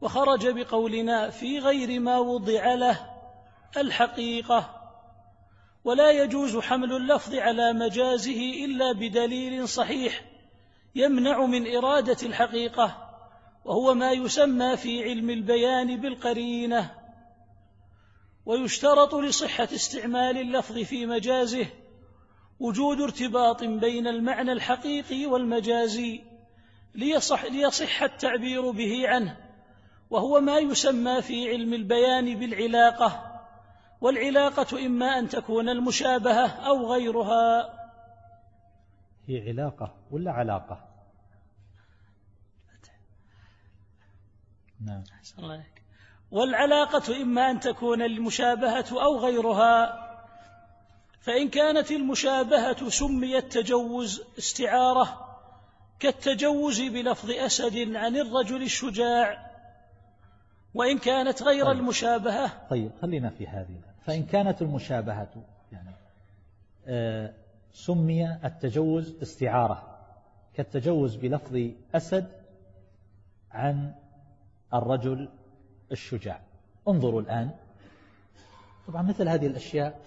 [0.00, 3.10] وخرج بقولنا في غير ما وضع له
[3.76, 4.70] الحقيقة.
[5.84, 10.24] ولا يجوز حمل اللفظ على مجازه إلا بدليل صحيح
[10.94, 13.12] يمنع من إرادة الحقيقة
[13.64, 16.90] وهو ما يسمى في علم البيان بالقرينة.
[18.46, 21.66] ويشترط لصحة استعمال اللفظ في مجازه
[22.60, 26.24] وجود ارتباط بين المعنى الحقيقي والمجازي
[26.94, 29.36] ليصح, ليصح التعبير به عنه
[30.10, 33.40] وهو ما يسمى في علم البيان بالعلاقة
[34.00, 37.72] والعلاقة إما أن تكون المشابهة أو غيرها.
[39.26, 40.86] هي علاقة ولا علاقة؟
[44.80, 45.04] نعم.
[45.38, 45.64] الله
[46.30, 50.05] والعلاقة إما أن تكون المشابهة أو غيرها.
[51.26, 55.38] فإن كانت المشابهة سميت تجوز استعارة
[55.98, 59.50] كالتجوز بلفظ أسد عن الرجل الشجاع
[60.74, 61.76] وإن كانت غير طيب.
[61.76, 62.68] المشابهة.
[62.70, 63.80] طيب خلينا في هذه.
[64.04, 65.28] فإن كانت المشابهة
[65.72, 65.90] يعني
[66.86, 67.32] آه
[67.72, 69.98] سمي التجوز استعارة
[70.54, 72.28] كالتجوز بلفظ أسد
[73.50, 73.94] عن
[74.74, 75.28] الرجل
[75.92, 76.40] الشجاع.
[76.88, 77.50] انظروا الآن.
[78.88, 80.00] طبعا مثل هذه الأشياء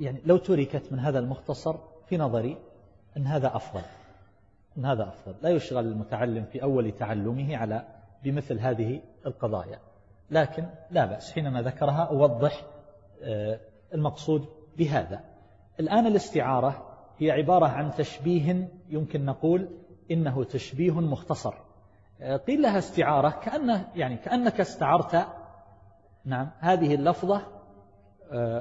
[0.00, 1.76] يعني لو تركت من هذا المختصر
[2.08, 2.56] في نظري
[3.16, 3.82] أن هذا أفضل
[4.78, 5.34] أن هذا أفضل.
[5.42, 7.84] لا يشغل المتعلم في أول تعلمه على
[8.24, 9.78] بمثل هذه القضايا.
[10.30, 12.64] لكن لا بأس حينما ذكرها أوضح
[13.22, 13.60] آه،
[13.94, 15.20] المقصود بهذا.
[15.80, 19.68] الآن الاستعارة هي عبارة عن تشبيه يمكن نقول
[20.10, 21.54] إنه تشبيه مختصر.
[22.20, 25.26] آه، قيل لها استعارة كأنه يعني كأنك استعرت
[26.24, 27.55] نعم هذه اللفظة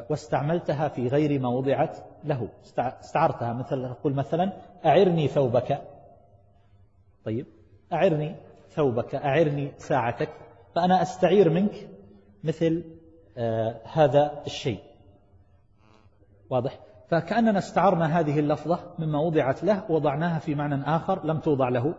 [0.10, 4.54] واستعملتها في غير ما وضعت له استعرتها مثل تقول مثلا
[4.86, 5.82] أعرني ثوبك.
[7.26, 7.46] طيب
[7.94, 8.36] أعرني
[8.70, 10.30] ثوبك أعرني ساعتك
[10.76, 11.90] فأنا أستعير منك
[12.44, 12.84] مثل
[13.38, 14.80] آه هذا الشيء.
[16.50, 21.96] واضح؟ فكأننا استعرنا هذه اللفظة مما وضعت له وضعناها في معنى آخر لم توضع له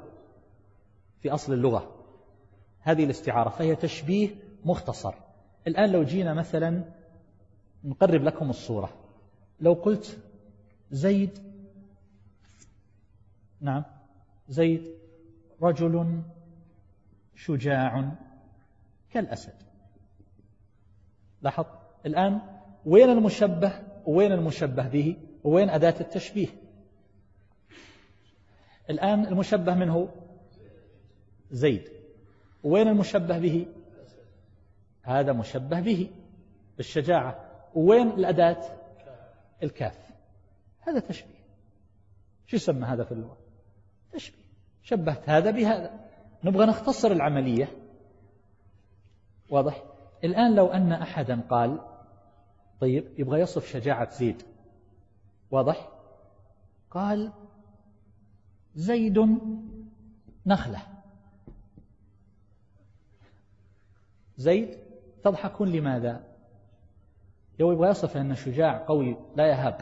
[1.20, 1.90] في أصل اللغة.
[2.80, 4.30] هذه الاستعارة فهي تشبيه
[4.64, 5.14] مختصر.
[5.66, 6.84] الآن لو جينا مثلا
[7.86, 8.92] نقرب لكم الصورة.
[9.60, 10.18] لو قلت
[10.90, 11.38] زيد
[13.60, 13.84] نعم
[14.48, 14.94] زيد
[15.62, 16.22] رجل
[17.34, 18.12] شجاع
[19.10, 19.54] كالأسد.
[21.42, 21.64] لاحظ؟
[22.06, 22.40] الآن
[22.86, 23.72] وين المشبه؟
[24.06, 26.48] وين المشبه به؟ وين أداة التشبيه؟
[28.90, 30.08] الآن المشبه منه
[31.50, 31.88] زيد.
[32.64, 33.66] وين المشبه به؟
[35.02, 36.10] هذا مشبه به
[36.76, 37.45] بالشجاعة.
[37.76, 38.64] وين الأداة؟
[39.62, 40.10] الكاف.
[40.80, 41.44] هذا تشبيه.
[42.46, 43.38] شو يسمى هذا في اللغة؟
[44.12, 44.46] تشبيه.
[44.82, 46.08] شبهت هذا بهذا.
[46.44, 47.68] نبغى نختصر العملية.
[49.50, 49.82] واضح؟
[50.24, 51.80] الآن لو أن أحدا قال
[52.80, 54.42] طيب يبغى يصف شجاعة زيد.
[55.50, 55.88] واضح؟
[56.90, 57.32] قال
[58.74, 59.38] زيد
[60.46, 60.82] نخلة.
[64.36, 64.78] زيد
[65.24, 66.25] تضحكون لماذا؟
[67.58, 69.80] لو يبغى يصف أن شجاع قوي لا يهاب.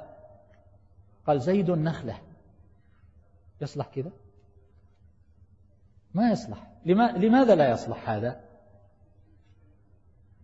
[1.27, 2.19] قال زيد نخلة.
[3.61, 4.13] يصلح كذا
[6.15, 6.73] ما يصلح.
[6.87, 8.41] لماذا لا يصلح هذا؟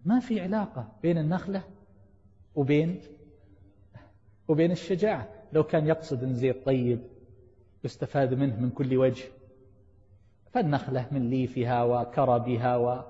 [0.05, 1.63] ما في علاقة بين النخلة
[2.55, 3.01] وبين
[4.49, 5.29] وبين الشجاعة.
[5.53, 7.01] لو كان يقصد أن زيد طيب
[7.85, 9.25] يستفاد منه من كل وجه.
[10.53, 13.05] فالنخلة من ليفها وكربها و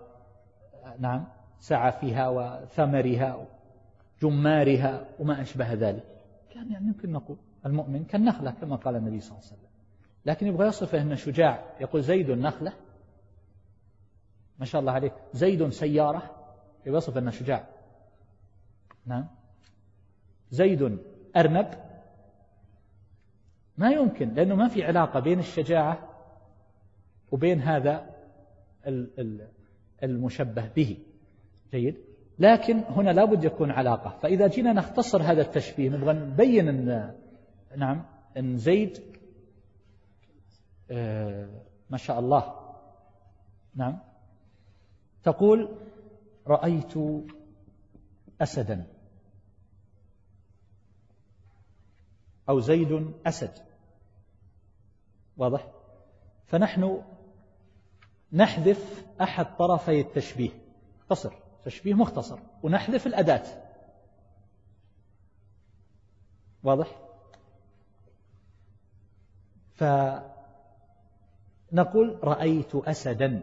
[0.98, 3.46] نعم سعفها وثمرها.
[4.22, 6.04] جمارها وما أشبه ذلك.
[6.50, 9.70] كان يعني يمكن نقول المؤمن كالنخلة كما قال النبي صلى الله عليه وسلم.
[10.26, 12.72] لكن يبغى يصفه أنه شجاع يقول زيد النخلة
[14.58, 15.12] ما شاء الله عليك.
[15.32, 16.30] زيد سيارة
[16.86, 17.68] يوصف أنه شجاع.
[19.06, 19.26] نعم.
[20.50, 20.98] زيد
[21.36, 21.68] أرنب.
[23.78, 26.08] ما يمكن لأنه ما في علاقة بين الشجاعة
[27.32, 28.10] وبين هذا
[30.02, 30.98] المشبه به.
[31.70, 32.09] جيد؟
[32.40, 34.18] لكن هنا لابد يكون علاقة.
[34.22, 37.14] فإذا جينا نختصر هذا التشبيه نبغى نبين أن
[37.76, 39.02] نعم أن زيد
[40.90, 42.54] آه ما شاء الله.
[43.74, 43.98] نعم.
[45.22, 45.76] تقول
[46.46, 46.94] رأيت
[48.40, 48.86] أسدا.
[52.48, 53.52] أو زيد أسد.
[55.36, 55.70] واضح؟
[56.46, 57.02] فنحن
[58.32, 60.50] نحذف أحد طرفي التشبيه.
[61.00, 63.42] اختصر تشبيه مختصر ونحذف الأداة.
[66.62, 66.86] واضح؟
[71.70, 73.40] فنقول رأيت أسدا.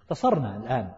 [0.00, 0.92] اختصرنا الآن.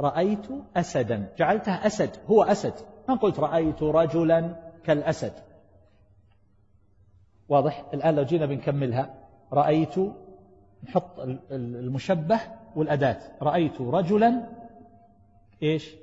[0.00, 0.46] رأيت
[0.76, 1.32] أسدا.
[1.38, 2.74] جعلتها أسد هو أسد.
[3.08, 5.32] ما قلت رأيت رجلا كالأسد.
[7.48, 9.14] واضح؟ الآن لو جينا بنكملها.
[9.52, 9.94] رأيت
[10.84, 11.18] نحط
[11.50, 12.40] المشبه
[12.76, 13.20] والأداة.
[13.42, 14.48] رأيت رجلا
[15.62, 15.94] إيش؟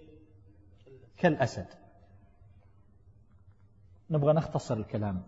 [1.17, 1.65] كالأسد.
[4.09, 5.23] نبغى نختصر الكلام.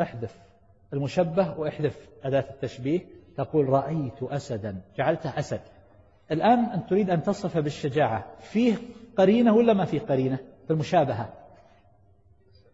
[0.00, 0.42] احذف.
[0.92, 3.06] المشبه واحذف أداة التشبيه.
[3.36, 4.82] تقول رأيت أسدا.
[4.96, 5.60] جعلته أسد.
[6.30, 8.76] الآن أنت تريد أن تصف بالشجاعة فيه
[9.16, 11.32] قرينة ولا ما فيه قرينة في المشابهة؟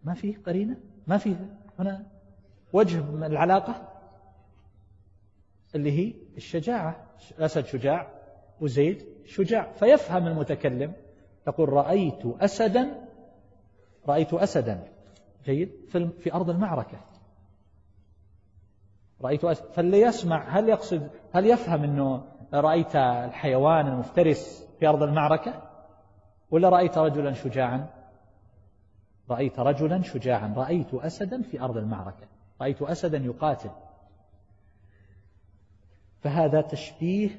[0.04, 2.06] ما فيه قرينة؟ ما فيه هنا
[2.72, 3.92] وجه من العلاقة؟
[5.74, 7.06] اللي هي الشجاعة.
[7.38, 8.17] أسد شجاع.
[8.60, 10.92] وزيد شجاع فيفهم المتكلم
[11.46, 13.08] تقول رأيت أسدا
[14.08, 14.88] رأيت أسدا
[15.44, 15.70] جيد
[16.20, 16.98] في أرض المعركة.
[19.20, 25.62] رأيت أسد فاللي يسمع هل يقصد هل يفهم أنه رأيت الحيوان المفترس في أرض المعركة؟
[26.50, 27.86] ولا رأيت رجلا شجاعا؟
[29.30, 32.26] رأيت رجلا شجاعا رأيت أسدا في أرض المعركة
[32.60, 33.70] رأيت أسدا يقاتل.
[36.20, 37.30] فهذا تشبيه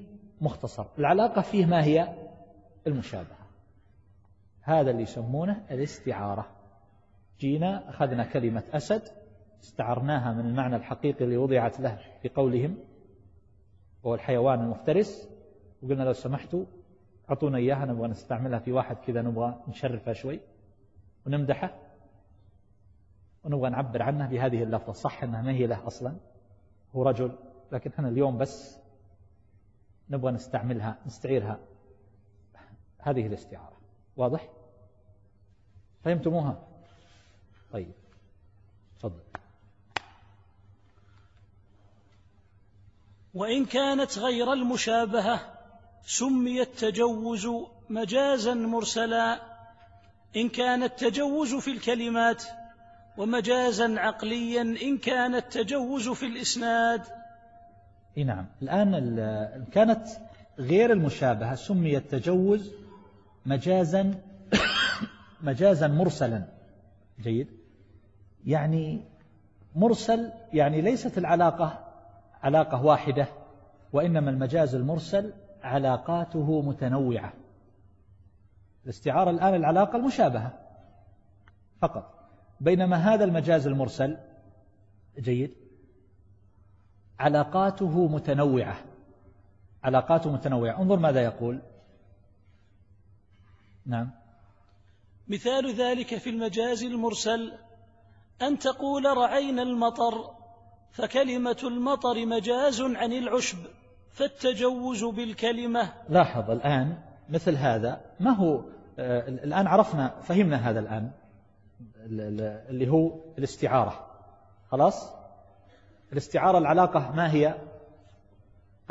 [0.41, 0.85] مختصر.
[0.99, 2.15] العلاقة فيه ما هي؟
[2.87, 3.39] المشابهة.
[4.61, 6.47] هذا اللي يسمونه الاستعارة.
[7.39, 9.01] جينا أخذنا كلمة أسد
[9.63, 12.77] استعرناها من المعنى الحقيقي اللي وضعت له في قولهم.
[14.03, 15.29] وهو الحيوان المفترس.
[15.83, 16.65] وقلنا لو سمحتوا
[17.29, 20.39] أعطونا إياها نبغى نستعملها في واحد كذا نبغى نشرفها شوي
[21.25, 21.75] ونمدحه
[23.43, 24.93] ونبغى نعبر عنه بهذه اللفظة.
[24.93, 26.15] صح أنها ما هي له أصلا.
[26.95, 27.31] هو رجل.
[27.71, 28.78] لكن إحنا اليوم بس
[30.09, 31.59] نبغى نستعملها نستعيرها.
[32.99, 33.77] هذه الاستعارة.
[34.17, 34.49] واضح؟
[36.03, 36.67] فهمتموها؟
[37.71, 37.91] طيب.
[38.99, 39.19] تفضل.
[43.33, 45.53] وإن كانت غير المشابهة
[46.01, 47.47] سمي التجوز
[47.89, 49.49] مجازا مرسلا.
[50.35, 52.43] إن كان التجوز في الكلمات
[53.17, 57.18] ومجازا عقليا إن كان التجوز في الإسناد
[58.23, 58.45] نعم.
[58.61, 60.07] الآن كانت
[60.59, 62.71] غير المشابهة سمي التجوز
[63.45, 64.13] مجازا
[65.41, 66.43] مجازا مرسلا.
[67.21, 67.47] جيد.
[68.45, 69.01] يعني
[69.75, 71.85] مرسل يعني ليست العلاقة
[72.43, 73.27] علاقة واحدة
[73.93, 77.33] وإنما المجاز المرسل علاقاته متنوعة.
[78.83, 80.53] الاستعارة الآن العلاقة المشابهة
[81.81, 82.19] فقط.
[82.59, 84.17] بينما هذا المجاز المرسل
[85.19, 85.58] جيد.
[87.19, 88.77] علاقاته متنوعة.
[89.83, 90.81] علاقاته متنوعة.
[90.81, 91.59] انظر ماذا يقول.
[93.85, 94.11] نعم.
[95.27, 97.53] مثال ذلك في المجاز المرسل.
[98.41, 100.31] أن تقول رعينا المطر
[100.91, 103.57] فكلمة المطر مجاز عن العشب
[104.11, 105.93] فالتجوز بالكلمة.
[106.09, 106.97] لاحظ الآن
[107.29, 108.01] مثل هذا.
[108.19, 108.63] ما هو
[108.99, 111.11] آه الآن عرفنا فهمنا هذا الآن
[112.69, 114.05] اللي هو الاستعارة.
[114.71, 115.18] خلاص؟
[116.11, 117.55] الاستعارة العلاقة ما هي؟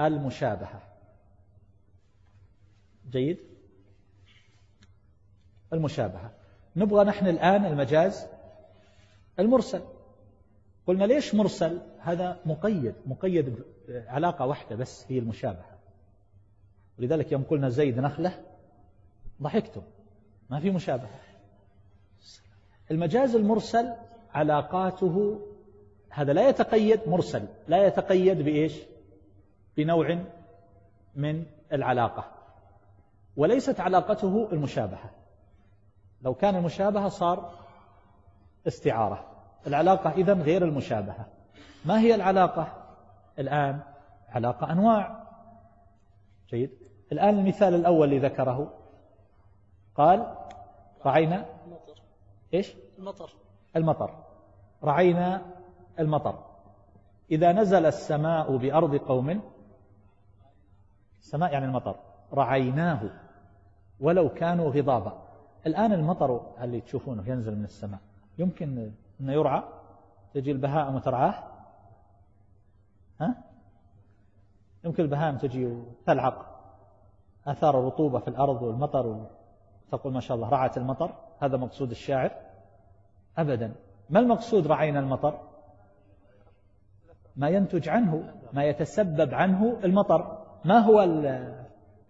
[0.01, 0.83] المشابهة.
[3.11, 3.39] جيد؟
[5.73, 6.31] المشابهة.
[6.77, 8.27] نبغى نحن الآن المجاز؟
[9.39, 9.83] المرسل.
[10.87, 15.79] قلنا ليش مرسل؟ هذا مقيد مقيد علاقة واحدة بس هي المشابهة.
[16.99, 18.45] ولذلك يوم قلنا زيد نخلة
[19.43, 19.83] ضحكتم.
[20.51, 21.21] ما في مشابهة.
[22.91, 23.95] المجاز المرسل
[24.35, 25.41] علاقاته
[26.19, 28.83] هذا لا يتقيد مرسل لا يتقيد بإيش؟
[29.77, 30.19] بنوع
[31.15, 32.25] من العلاقة.
[33.37, 35.11] وليست علاقته المشابهة.
[36.23, 37.53] لو كان المشابهة صار
[38.67, 39.25] استعارة.
[39.67, 41.27] العلاقة إذن غير المشابهة.
[41.85, 42.73] ما هي العلاقة؟
[43.39, 43.81] الآن
[44.29, 45.23] علاقة أنواع.
[46.51, 46.71] جيد؟
[47.13, 48.75] الآن المثال الأول اللي ذكره.
[49.95, 50.35] قال
[51.07, 51.47] رعينا.
[51.67, 52.03] المطر.
[52.55, 53.31] إيش؟ المطر.
[53.77, 54.25] المطر.
[54.85, 55.58] رعينا
[55.99, 56.39] المطر.
[57.31, 59.41] إذا نزل السماء بأرض قوم
[61.19, 61.97] السماء يعني المطر
[62.33, 63.11] رعيناه
[64.01, 65.23] ولو كانوا غضابا.
[65.67, 68.01] الآن المطر اللي تشوفونه ينزل من السماء؟
[68.39, 69.63] يمكن أنه يرعى؟
[70.35, 71.35] تجي البهائم وترعاه
[73.21, 73.35] ها؟
[74.85, 76.59] يمكن البهائم تجي وتلعق.
[77.47, 79.27] آثار الرطوبة في الأرض والمطر
[79.93, 81.15] وتقول ما شاء الله رعت المطر.
[81.41, 82.31] هذا مقصود الشاعر.
[83.39, 83.75] أبدا.
[84.11, 85.41] ما المقصود رعينا المطر؟
[87.39, 90.45] ما ينتج عنه ما يتسبب عنه المطر.
[90.65, 91.03] ما هو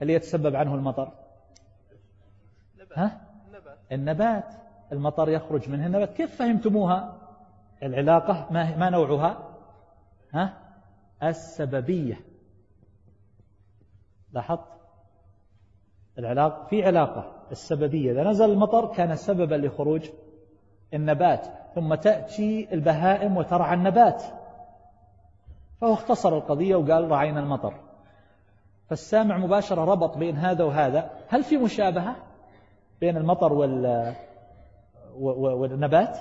[0.03, 1.13] اللي يتسبب عنه المطر؟
[2.95, 3.21] ها؟
[3.93, 4.55] النبات.
[4.93, 6.13] المطر يخرج منه النبات.
[6.13, 7.19] كيف فهمتموها؟
[7.83, 9.57] العلاقة ما, ما نوعها؟
[10.35, 10.55] ها؟
[11.23, 12.21] السببية.
[14.33, 14.69] لاحظت؟
[16.19, 18.13] العلاقة في علاقة السببية.
[18.13, 20.11] إذا نزل المطر كان سببا لخروج
[20.95, 24.23] النبات ثم تأتي البهائم وترعى النبات.
[25.81, 27.75] فهو اختصر القضية وقال رعينا المطر.
[28.89, 31.11] فالسامع مباشرة ربط بين هذا وهذا.
[31.29, 32.17] هل في مشابهة
[33.01, 34.15] بين المطر وال
[35.15, 36.19] والنبات؟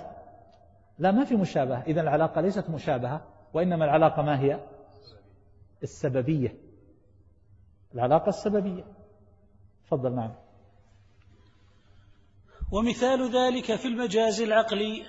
[1.00, 1.84] لا ما في مشابهة.
[1.88, 3.22] إذا العلاقة ليست مشابهة
[3.54, 4.60] وإنما العلاقة ما هي؟
[5.84, 6.56] السببية.
[7.96, 8.84] العلاقة السببية.
[9.86, 10.34] تفضل نعم.
[12.72, 15.06] ومثال ذلك في المجاز العقلي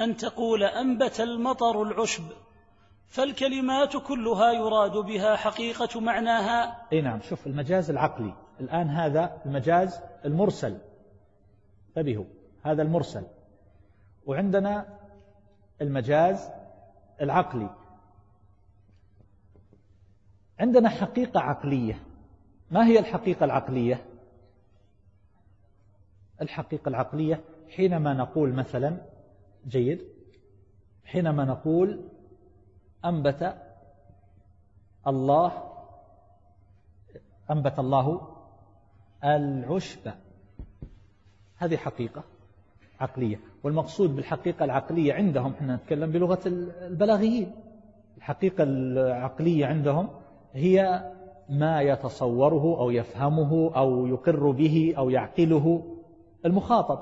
[0.00, 2.22] أن تقول أنبت المطر العشب.
[3.14, 6.86] فالكلمات كلها يراد بها حقيقة معناها.
[6.92, 8.34] أي نعم شوف المجاز العقلي.
[8.60, 10.78] الآن هذا المجاز المرسل.
[11.88, 12.24] انتبهوا
[12.62, 13.26] هذا المرسل.
[14.26, 14.98] وعندنا
[15.80, 16.50] المجاز
[17.20, 17.70] العقلي.
[20.60, 22.02] عندنا حقيقة عقلية.
[22.70, 24.04] ما هي الحقيقة العقلية؟
[26.42, 27.44] الحقيقة العقلية
[27.76, 28.96] حينما نقول مثلا
[29.66, 30.02] جيد
[31.04, 32.13] حينما نقول
[33.04, 33.54] أنبت
[35.06, 35.52] الله
[37.50, 38.20] أنبت الله
[39.24, 40.10] العشب.
[41.56, 42.22] هذه حقيقة
[43.00, 47.54] عقلية والمقصود بالحقيقة العقلية عندهم إحنا نتكلم بلغة البلاغيين.
[48.16, 50.08] الحقيقة العقلية عندهم
[50.52, 51.04] هي
[51.48, 55.96] ما يتصوره أو يفهمه أو يقر به أو يعقله
[56.44, 56.98] المخاطب.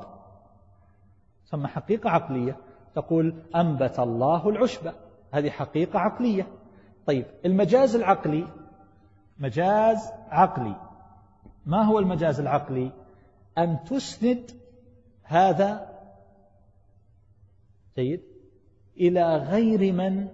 [1.44, 2.56] ثم حقيقة عقلية
[2.94, 4.92] تقول أنبت الله العشب.
[5.32, 6.46] هذه حقيقة عقلية.
[7.06, 8.48] طيب المجاز العقلي
[9.38, 10.76] مجاز عقلي.
[11.66, 12.90] ما هو المجاز العقلي؟
[13.58, 14.50] أن تسند
[15.22, 15.98] هذا
[17.96, 18.22] جيد
[18.96, 20.28] إلى غير من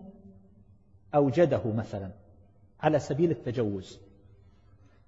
[1.14, 2.10] أوجده مثلا
[2.80, 4.00] على سبيل التجوز.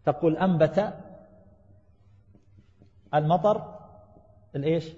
[0.05, 0.95] تقول أنبت
[3.15, 3.79] المطر
[4.57, 4.89] الإيش؟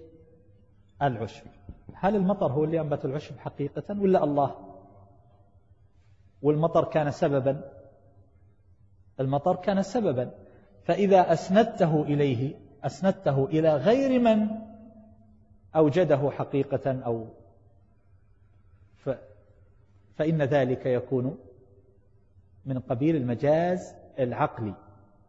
[1.02, 1.46] العشب.
[1.94, 4.71] هل المطر هو اللي أنبت العشب حقيقة ولا الله؟
[6.42, 7.72] والمطر كان سببا.
[9.20, 10.30] المطر كان سببا.
[10.84, 14.48] فإذا أسندته إليه أسندته إلى غير من
[15.76, 17.26] أوجده حقيقة أو
[18.96, 19.10] ف
[20.14, 21.38] فإن ذلك يكون
[22.64, 24.74] من قبيل المجاز العقلي.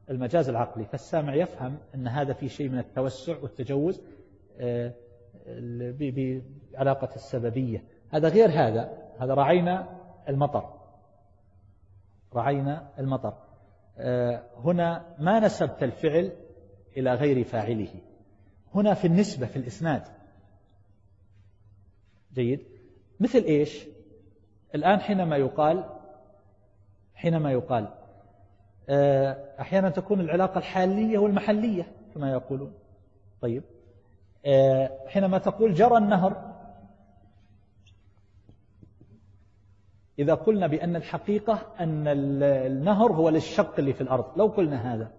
[0.09, 0.85] المجاز العقلي.
[0.85, 4.01] فالسامع يفهم أن هذا في شيء من التوسع والتجوز
[4.59, 4.93] آه،
[5.99, 7.83] بعلاقة السببية.
[8.11, 8.97] هذا غير هذا.
[9.19, 9.99] هذا رعينا
[10.29, 10.82] المطر.
[12.35, 13.33] رعينا المطر.
[13.97, 16.31] آه، هنا ما نسبت الفعل
[16.97, 17.93] إلى غير فاعله.
[18.75, 20.03] هنا في النسبة في الإسناد.
[22.33, 22.59] جيد.
[23.19, 23.87] مثل إيش؟
[24.75, 25.83] الآن حينما يقال
[27.15, 27.87] حينما يقال
[28.89, 32.73] آه، أحيانا تكون العلاقة الحالية والمحلية كما يقولون.
[33.41, 33.63] طيب.
[34.45, 36.52] آه، حينما تقول جرى النهر
[40.19, 45.11] إذا قلنا بأن الحقيقة أن النهر هو للشق اللي في الأرض لو قلنا هذا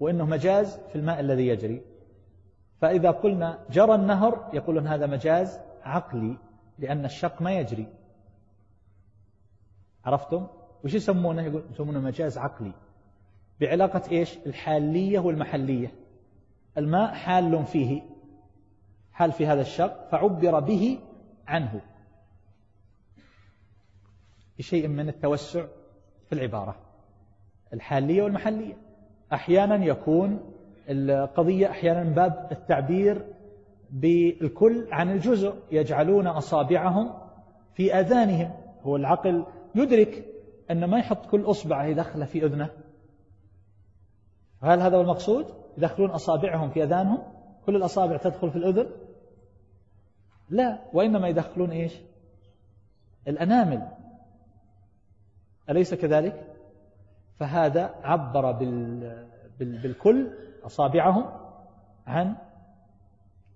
[0.00, 1.82] وإنه مجاز في الماء الذي يجري
[2.80, 6.36] فإذا قلنا جرى النهر يقولون هذا مجاز عقلي
[6.78, 7.86] لأن الشق ما يجري
[10.04, 10.46] عرفتم؟
[10.84, 12.72] وش يسمونه؟ يسمونه مجاز عقلي
[13.60, 15.94] بعلاقة إيش؟ الحالية والمحلية
[16.78, 18.02] الماء حال فيه
[19.12, 20.98] حال في هذا الشق فعبر به
[21.46, 21.80] عنه
[24.62, 25.66] بشيء من التوسع
[26.28, 26.76] في العبارة
[27.72, 28.74] الحالية والمحلية.
[29.32, 30.52] أحيانا يكون
[30.88, 33.26] القضية أحيانا باب التعبير
[33.90, 37.14] بالكل عن الجزء يجعلون أصابعهم
[37.74, 38.50] في أذانهم.
[38.82, 40.24] هو العقل يدرك
[40.70, 42.70] أن ما يحط كل أصبع يدخله في أذنه.
[44.62, 45.46] هل هذا هو المقصود؟
[45.78, 47.18] يدخلون أصابعهم في أذانهم؟
[47.66, 48.90] كل الأصابع تدخل في الأذن؟
[50.50, 52.00] لا وإنما يدخلون إيش؟
[53.28, 54.01] الأنامل.
[55.70, 56.56] أليس كذلك؟
[57.38, 58.52] فهذا عبر
[59.58, 60.30] بالكل
[60.62, 61.24] أصابعهم
[62.06, 62.36] عن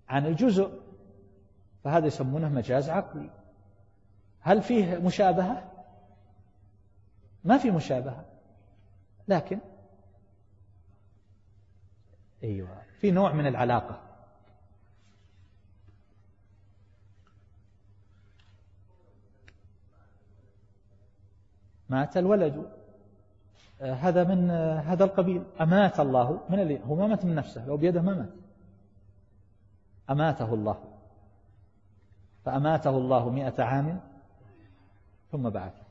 [0.08, 0.80] عن الجزء.
[1.84, 3.30] فهذا يسمونه مجاز عقلي.
[4.40, 5.72] هل فيه مشابهة؟
[7.44, 8.24] ما في مشابهة.
[9.28, 9.58] لكن
[12.42, 14.00] أيوة في نوع من العلاقة.
[21.88, 22.70] مات الولد.
[23.80, 25.44] آه، هذا من آه، هذا القبيل.
[25.60, 28.32] أمات الله من اللي هو ما مات من نفسه لو بيده ما مات.
[30.10, 30.84] أماته الله.
[32.44, 34.00] فأماته الله مئة عام
[35.32, 35.82] ثم بعثه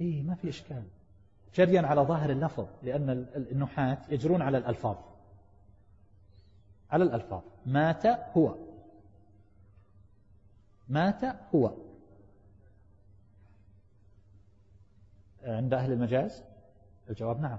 [0.00, 0.82] إيه ما في إشكال.
[1.54, 4.96] جريا على ظاهر اللفظ لأن النحاة يجرون على الألفاظ.
[6.90, 7.42] على الألفاظ.
[7.66, 8.54] مات هو.
[10.88, 11.72] مات هو.
[15.44, 16.44] عند أهل المجاز؟
[17.10, 17.58] الجواب نعم.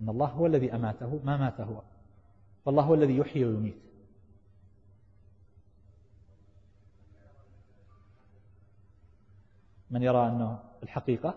[0.00, 1.82] أن الله هو الذي أماته ما مات هو.
[2.64, 3.76] والله هو الذي يحيي ويميت.
[9.90, 11.34] من يرى أنه الحقيقة؟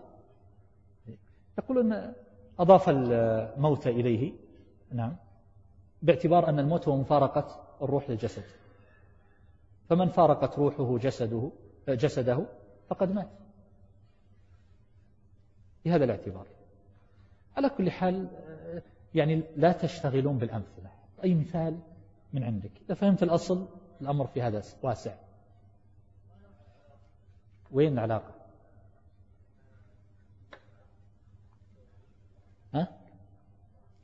[1.58, 2.14] يقول أن
[2.58, 4.32] أضاف الموت إليه.
[4.92, 5.16] نعم.
[6.02, 8.44] باعتبار أن الموت هو مفارقة الروح للجسد.
[9.88, 11.50] فمن فارقت روحه جسده
[11.88, 12.46] جسده
[12.88, 13.28] فقد مات.
[15.86, 16.46] بهذا الاعتبار.
[17.56, 18.28] على كل حال
[19.14, 20.90] يعني لا تشتغلون بالأمثلة.
[21.24, 21.78] أي مثال
[22.32, 23.68] من عندك؟ إذا فهمت الأصل
[24.00, 25.14] الأمر في هذا واسع.
[27.70, 28.34] وين العلاقة؟
[32.74, 32.88] ها؟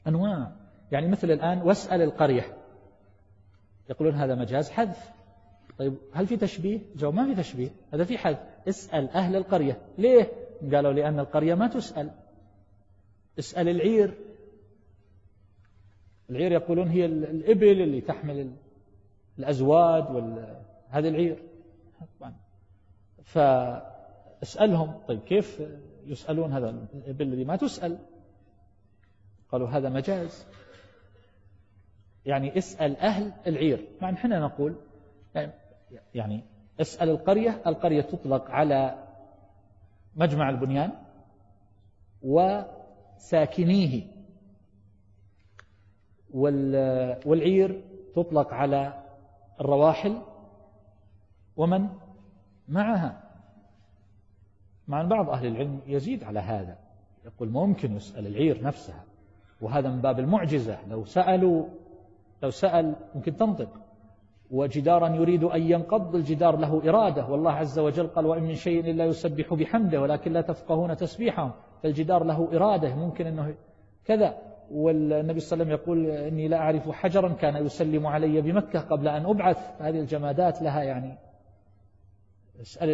[0.06, 0.52] أنواع.
[0.92, 2.56] يعني مثل الآن واسأل القرية.
[3.90, 5.12] يقولون هذا مجاز حذف.
[5.78, 7.70] طيب هل في تشبيه؟ جواب ما في تشبيه.
[7.94, 8.38] هذا في حذف.
[8.68, 9.78] اسأل أهل القرية.
[9.98, 12.10] ليه؟ قالوا لأن القرية ما تسأل.
[13.38, 14.18] اسأل العير.
[16.30, 18.52] العير يقولون هي الإبل اللي تحمل
[19.38, 20.10] الأزواد
[20.88, 21.42] هذه العير.
[23.24, 25.00] فاسألهم.
[25.08, 25.62] طيب كيف
[26.06, 27.98] يسألون هذا الإبل الذي ما تسأل؟
[29.48, 30.46] قالوا هذا مجاز.
[32.26, 33.88] يعني اسأل أهل العير.
[34.02, 34.76] مع أن نقول
[36.14, 36.44] يعني
[36.80, 37.62] اسأل القرية.
[37.66, 39.01] القرية تطلق على
[40.16, 40.92] مجمع البنيان
[42.22, 44.12] وساكنيه.
[47.26, 47.84] والعير
[48.14, 49.04] تطلق على
[49.60, 50.22] الرواحل
[51.56, 51.88] ومن
[52.68, 53.22] معها.
[54.88, 56.78] مع بعض أهل العلم يزيد على هذا.
[57.24, 59.04] يقول ممكن يسأل العير نفسها.
[59.60, 60.86] وهذا من باب المعجزة.
[60.86, 61.68] لو سألوا
[62.42, 63.81] لو سأل ممكن تنطق.
[64.52, 67.26] وجدارا يريد أن ينقض الجدار له إرادة.
[67.26, 71.52] والله عز وجل قال وإن من شيء إلا يسبح بحمده ولكن لا تفقهون تسبيحهم.
[71.82, 72.94] فالجدار له إرادة.
[72.94, 73.54] ممكن أنه
[74.04, 74.38] كذا.
[74.70, 79.08] والنبي صلى الله عليه وسلم يقول إني لا أعرف حجرا كان يسلم علي بمكة قبل
[79.08, 79.80] أن أبعث.
[79.80, 81.18] هذه الجمادات لها يعني
[82.60, 82.88] أسأل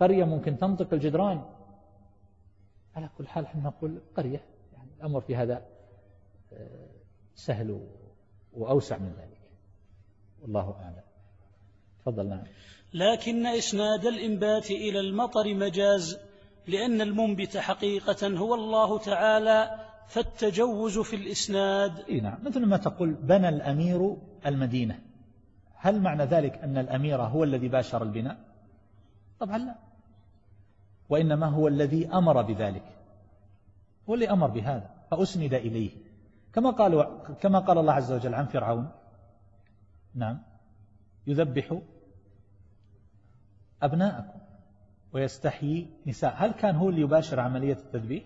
[0.00, 1.42] القرية ممكن تنطق الجدران.
[2.94, 4.40] على كل حال إحنا نقول قرية.
[4.72, 5.62] يعني الأمر في هذا
[6.52, 6.88] آه،
[7.34, 7.80] سهل
[8.52, 9.39] وأوسع من ذلك.
[10.42, 11.02] والله أعلم.
[12.00, 12.44] تفضل نعم.
[12.94, 16.18] لكن إسناد الإنبات إلى المطر مجاز
[16.68, 21.98] لأن المنبت حقيقة هو الله تعالى فالتجوز في الإسناد.
[21.98, 22.38] إيه نعم.
[22.44, 24.98] مثل ما تقول بنى الأمير المدينة.
[25.74, 28.36] هل معنى ذلك أن الأمير هو الذي باشر البناء؟
[29.40, 29.74] طبعا لا.
[31.08, 32.84] وإنما هو الذي أمر بذلك.
[34.08, 35.90] هو اللي أمر بهذا فأسند إليه.
[36.52, 38.88] كما قال كما قال الله عز وجل عن فرعون
[40.14, 40.42] نعم.
[41.26, 41.78] يذبح
[43.82, 44.40] أبناءكم
[45.12, 46.34] ويستحيي نساء.
[46.36, 48.24] هل كان هو اللي يباشر عملية التذبيح؟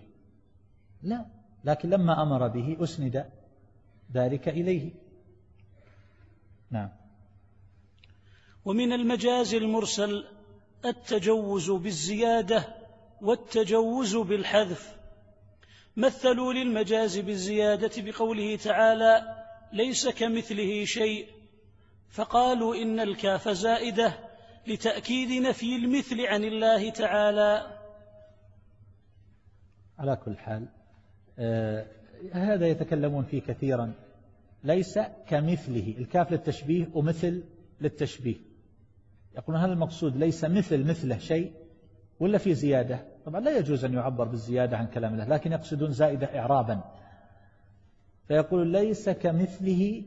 [1.01, 1.25] لا.
[1.63, 3.25] لكن لما أمر به أسند
[4.13, 4.91] ذلك إليه.
[6.71, 6.89] نعم.
[8.65, 10.25] ومن المجاز المرسل
[10.85, 12.75] التجوز بالزيادة
[13.21, 14.95] والتجوز بالحذف.
[15.97, 19.35] مثلوا للمجاز بالزيادة بقوله تعالى
[19.73, 21.34] ليس كمثله شيء
[22.09, 24.13] فقالوا إن الكاف زائدة
[24.67, 27.77] لتأكيد نفي المثل عن الله تعالى.
[29.99, 30.67] على كل حال
[31.39, 31.87] آه
[32.33, 33.93] هذا يتكلمون فيه كثيرا.
[34.63, 35.95] ليس كمثله.
[35.97, 37.43] الكاف للتشبيه ومثل
[37.81, 38.35] للتشبيه.
[39.37, 41.53] يقولون هذا المقصود ليس مثل مثله شيء
[42.19, 46.39] ولا في زيادة؟ طبعا لا يجوز أن يعبر بالزيادة عن كلام الله لكن يقصدون زائدة
[46.39, 46.83] إعرابا.
[48.27, 50.03] فيقول ليس كمثله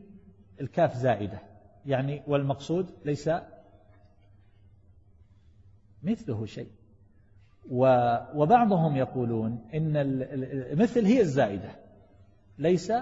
[0.61, 1.48] الكاف زائدة.
[1.89, 3.31] يعني والمقصود ليس
[6.02, 6.70] مثله شيء.
[8.35, 10.19] وبعضهم يقولون إن
[10.78, 11.70] مثل هي الزائدة
[12.59, 12.93] ليس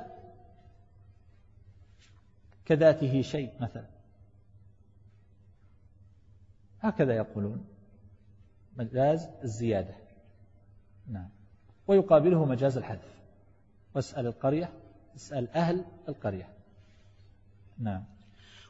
[2.64, 3.86] كذاته شيء مثلا.
[6.80, 7.66] هكذا يقولون
[8.76, 9.94] مجاز الزيادة.
[11.06, 11.28] نعم.
[11.88, 13.16] ويقابله مجاز الحذف.
[13.94, 14.72] واسأل القرية
[15.16, 16.48] اسأل أهل القرية.
[17.78, 18.15] نعم.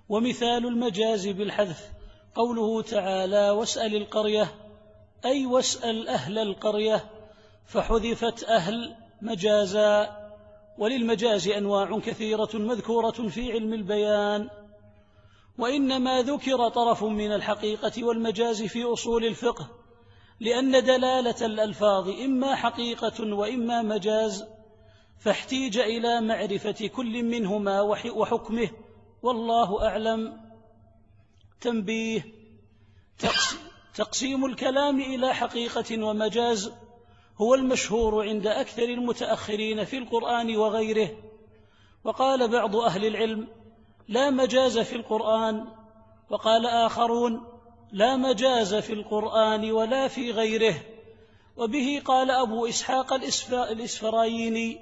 [0.09, 1.91] ومثال المجاز بالحذف.
[2.35, 4.55] قوله تعالى واسأل القرية
[5.25, 7.05] أي واسأل أهل القرية
[7.67, 10.17] فحذفت أهل مجازا.
[10.79, 14.49] وللمجاز أنواع كثيرة مذكورة في علم البيان.
[15.59, 19.69] وإنما ذكر طرف من الحقيقة والمجاز في أصول الفقه
[20.41, 24.45] لأن دلالة الألفاظ إما حقيقة وإما مجاز
[25.19, 27.81] فاحتيج إلى معرفة كل منهما
[28.17, 28.71] وحكمه
[29.23, 30.41] والله أعلم.
[31.61, 32.27] تنبيه.
[33.95, 36.73] تقسيم الكلام إلى حقيقة ومجاز
[37.41, 41.11] هو المشهور عند أكثر المتأخرين في القرآن وغيره.
[42.05, 43.49] وقال بعض أهل العلم
[44.09, 45.67] لا مجاز في القرآن
[46.31, 47.47] وقال آخرون
[47.93, 50.75] لا مجاز في القرآن ولا في غيره.
[51.57, 54.81] وبه قال أبو إسحاق الإسفرايني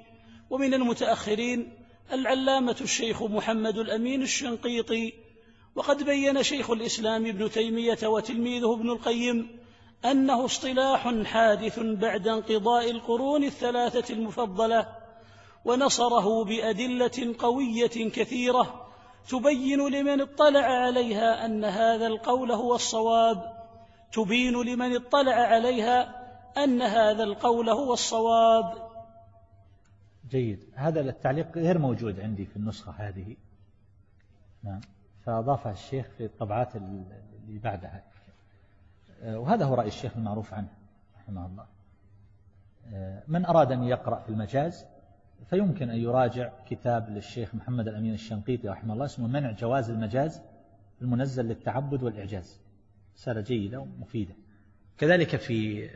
[0.49, 5.13] ومن المتأخرين العلامة الشيخ محمد الأمين الشنقيطي
[5.75, 9.59] وقد بين شيخ الإسلام ابن تيمية وتلميذه ابن القيم
[10.05, 14.87] أنه اصطلاح حادث بعد انقضاء القرون الثلاثة المفضلة
[15.65, 18.85] ونصره بأدلة قوية كثيرة
[19.29, 23.53] تبين لمن اطلع عليها أن هذا القول هو الصواب
[24.13, 26.25] تبين لمن اطلع عليها
[26.57, 28.84] أن هذا القول هو الصواب.
[30.29, 30.63] جيد.
[30.73, 33.35] هذا التعليق غير موجود عندي في النسخة هذه.
[34.63, 34.81] نعم.
[35.21, 38.03] فأضافها الشيخ في الطبعات اللي بعدها.
[39.23, 40.69] وهذا هو رأي الشيخ المعروف عنه
[41.15, 41.65] رحمه الله.
[43.27, 44.85] من أراد أن يقرأ في المجاز
[45.49, 50.41] فيمكن أن يراجع كتاب للشيخ محمد الأمين الشنقيطي رحمه الله اسمه منع جواز المجاز
[51.01, 52.61] المنزل للتعبد والإعجاز.
[53.15, 54.35] رسالة جيدة ومفيدة.
[54.97, 55.87] كذلك في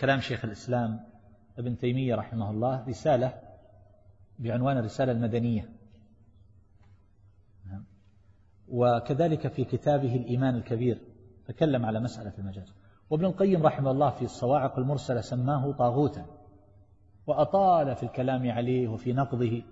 [0.00, 1.00] كلام شيخ الإسلام
[1.58, 3.43] ابن تيمية رحمه الله رسالة
[4.38, 5.68] بعنوان الرسالة المدنية.
[7.66, 7.84] نعم.
[8.68, 10.98] وكذلك في كتابه الإيمان الكبير
[11.46, 12.74] تكلم على مسألة المجاز.
[13.10, 16.26] وابن القيم رحمه الله في الصواعق المرسلة سماه طاغوتا
[17.26, 19.62] وأطال في الكلام عليه وفي نقضه.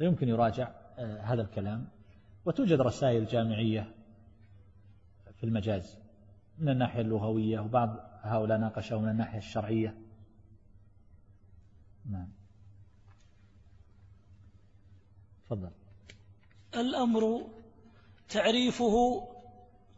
[0.00, 1.88] يمكن يراجع آه، هذا الكلام.
[2.44, 3.94] وتوجد رسائل جامعية
[5.36, 5.98] في المجاز
[6.58, 9.94] من الناحية اللغوية وبعض هؤلاء ناقشوا من الناحية الشرعية.
[12.10, 12.39] نعم.
[15.50, 15.70] تفضل.
[16.74, 17.46] الأمر
[18.28, 19.26] تعريفه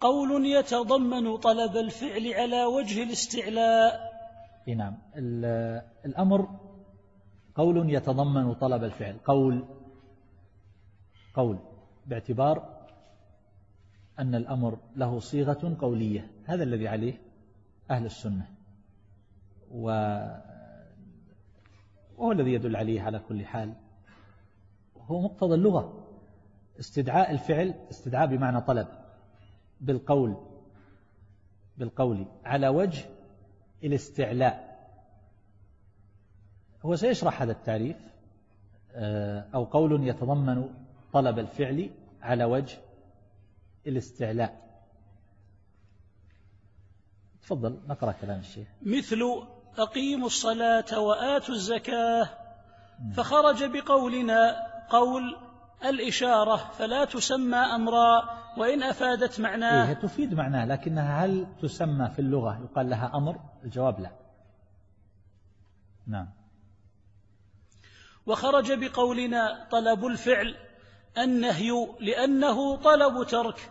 [0.00, 4.12] قول يتضمن طلب الفعل على وجه الاستعلاء.
[4.76, 4.98] نعم.
[6.04, 6.60] الأمر
[7.54, 9.18] قول يتضمن طلب الفعل.
[9.24, 9.64] قول
[11.34, 11.58] قول
[12.06, 12.86] باعتبار
[14.18, 16.30] أن الأمر له صيغة قولية.
[16.44, 17.20] هذا الذي عليه
[17.90, 18.46] أهل السنة.
[19.70, 20.42] وهو
[22.32, 23.74] الذي يدل عليه على كل حال.
[25.12, 26.08] هو مقتضى اللغة.
[26.80, 28.88] استدعاء الفعل استدعاء بمعنى طلب.
[29.80, 30.36] بالقول
[31.78, 33.04] بالقول على وجه
[33.84, 34.72] الاستعلاء.
[36.82, 37.96] هو سيشرح هذا التعريف
[38.94, 40.68] آه، أو قول يتضمن
[41.12, 41.90] طلب الفعل
[42.22, 42.78] على وجه
[43.86, 44.62] الاستعلاء.
[47.42, 48.68] تفضل نقرأ كلام الشيخ.
[48.82, 49.22] مثل
[49.78, 52.28] أقيموا الصلاة وآتوا الزكاة
[53.14, 55.36] فخرج بقولنا قول
[55.84, 62.60] الإشارة فلا تسمى أمرا وإن أفادت معناه إيه تفيد معناه لكنها هل تسمى في اللغة؟
[62.64, 64.10] يقال لها أمر الجواب لا.
[66.06, 66.28] نعم.
[68.26, 70.56] وخرج بقولنا طلب الفعل
[71.18, 73.70] النهي لأنه طلب ترك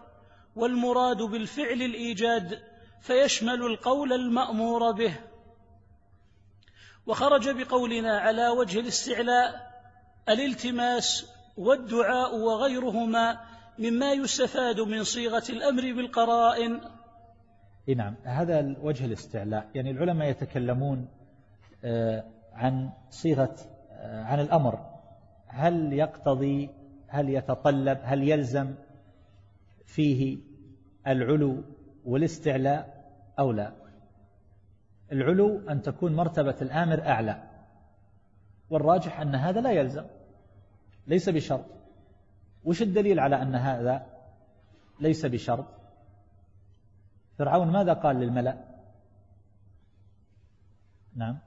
[0.56, 2.64] والمراد بالفعل الإيجاد
[3.02, 5.20] فيشمل القول المأمور به.
[7.06, 9.71] وخرج بقولنا على وجه الاستعلاء
[10.30, 13.40] الالتماس والدعاء وغيرهما
[13.80, 16.82] مما يستفاد من صيغة الأمر بالقرائن.
[17.96, 19.70] نعم هذا وجه الاستعلاء.
[19.76, 21.08] يعني العلماء يتكلمون
[21.84, 22.24] آه،
[22.54, 23.56] عن صيغة
[23.92, 24.80] آه، عن الأمر.
[25.48, 26.70] هل يقتضي
[27.08, 28.74] هل يتطلب هل يلزم
[29.86, 30.38] فيه
[31.08, 31.64] العلو
[32.06, 33.06] والاستعلاء
[33.40, 33.72] أو لا؟
[35.12, 37.51] العلو أن تكون مرتبة الآمر أعلى.
[38.72, 40.06] والراجح أن هذا لا يلزم
[41.08, 41.66] ليس بشرط.
[42.64, 44.06] وش الدليل على أن هذا
[45.00, 45.66] ليس بشرط؟
[47.38, 48.58] فرعون ماذا قال للملأ؟
[51.16, 51.40] نعم.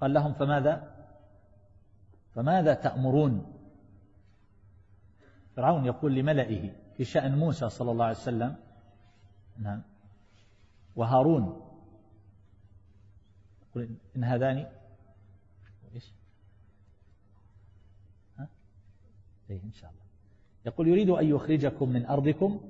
[0.00, 0.94] قال لهم فماذا؟
[2.34, 3.54] فماذا تأمرون؟
[5.56, 8.56] فرعون يقول لملئه في شأن موسى صلى الله عليه وسلم
[9.58, 9.82] نعم
[10.96, 11.67] وهارون
[13.82, 14.66] يقول إن هذان
[15.94, 16.12] إيش؟
[18.38, 18.48] ها؟
[19.50, 20.02] إيه إن شاء الله.
[20.66, 22.60] يقول يريد أن يخرجكم من أرضكم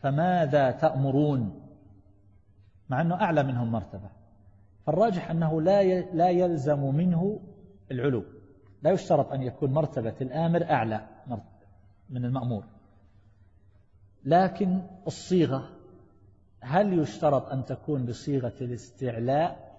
[0.00, 1.68] فماذا تأمرون؟
[2.88, 4.10] مع أنه أعلى منهم مرتبة.
[4.86, 7.40] فالراجح أنه لا لا يلزم منه
[7.90, 8.24] العلو.
[8.82, 11.08] لا يشترط أن يكون مرتبة الآمر أعلى
[12.10, 12.64] من المأمور.
[14.24, 15.70] لكن الصيغة
[16.60, 19.71] هل يشترط أن تكون بصيغة الاستعلاء؟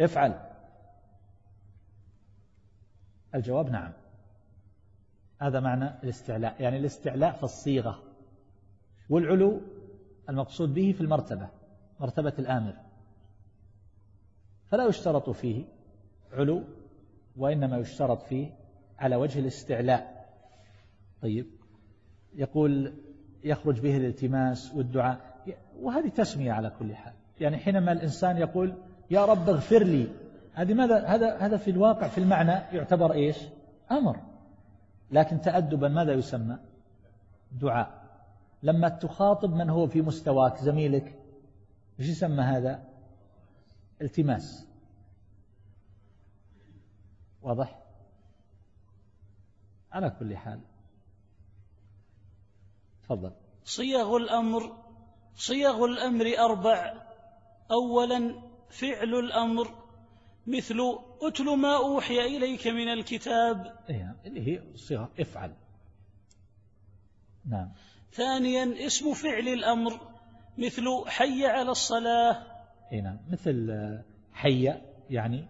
[0.00, 0.40] افعل.
[3.34, 3.92] الجواب نعم.
[5.40, 8.02] هذا معنى الاستعلاء يعني الاستعلاء في الصيغة.
[9.10, 9.60] والعلو
[10.28, 11.48] المقصود به في المرتبة
[12.00, 12.76] مرتبة الآمر.
[14.66, 15.64] فلا يشترط فيه
[16.32, 16.64] علو
[17.36, 18.50] وإنما يشترط فيه
[18.98, 20.30] على وجه الاستعلاء.
[21.22, 21.46] طيب.
[22.34, 22.94] يقول
[23.44, 25.42] يخرج به الالتماس والدعاء
[25.80, 27.14] وهذه تسمية على كل حال.
[27.40, 28.74] يعني حينما الإنسان يقول
[29.10, 30.08] يا رب اغفر لي
[30.52, 33.36] هذه ماذا هذا هذا في الواقع في المعنى يعتبر إيش؟
[33.90, 34.20] أمر
[35.10, 36.58] لكن تأدبا ماذا يسمى؟
[37.52, 38.00] دعاء
[38.62, 41.18] لما تخاطب من هو في مستواك زميلك
[42.00, 42.84] إيش يسمى هذا؟
[44.02, 44.66] التماس
[47.42, 47.78] واضح؟
[49.92, 50.60] على كل حال
[53.02, 53.32] تفضل
[53.64, 54.76] صيغ الأمر
[55.34, 56.94] صيغ الأمر أربع
[57.70, 59.68] أولا فعل الأمر
[60.46, 60.80] مثل
[61.22, 63.76] أتل ما أوحي إليك من الكتاب.
[63.90, 65.52] إيه اللي هي صيغة افعل.
[67.44, 67.72] نعم.
[68.12, 70.00] ثانيا اسم فعل الأمر
[70.58, 72.46] مثل حي على الصلاة.
[72.92, 73.18] إيه نعم.
[73.30, 73.72] مثل
[74.32, 74.74] حي
[75.10, 75.48] يعني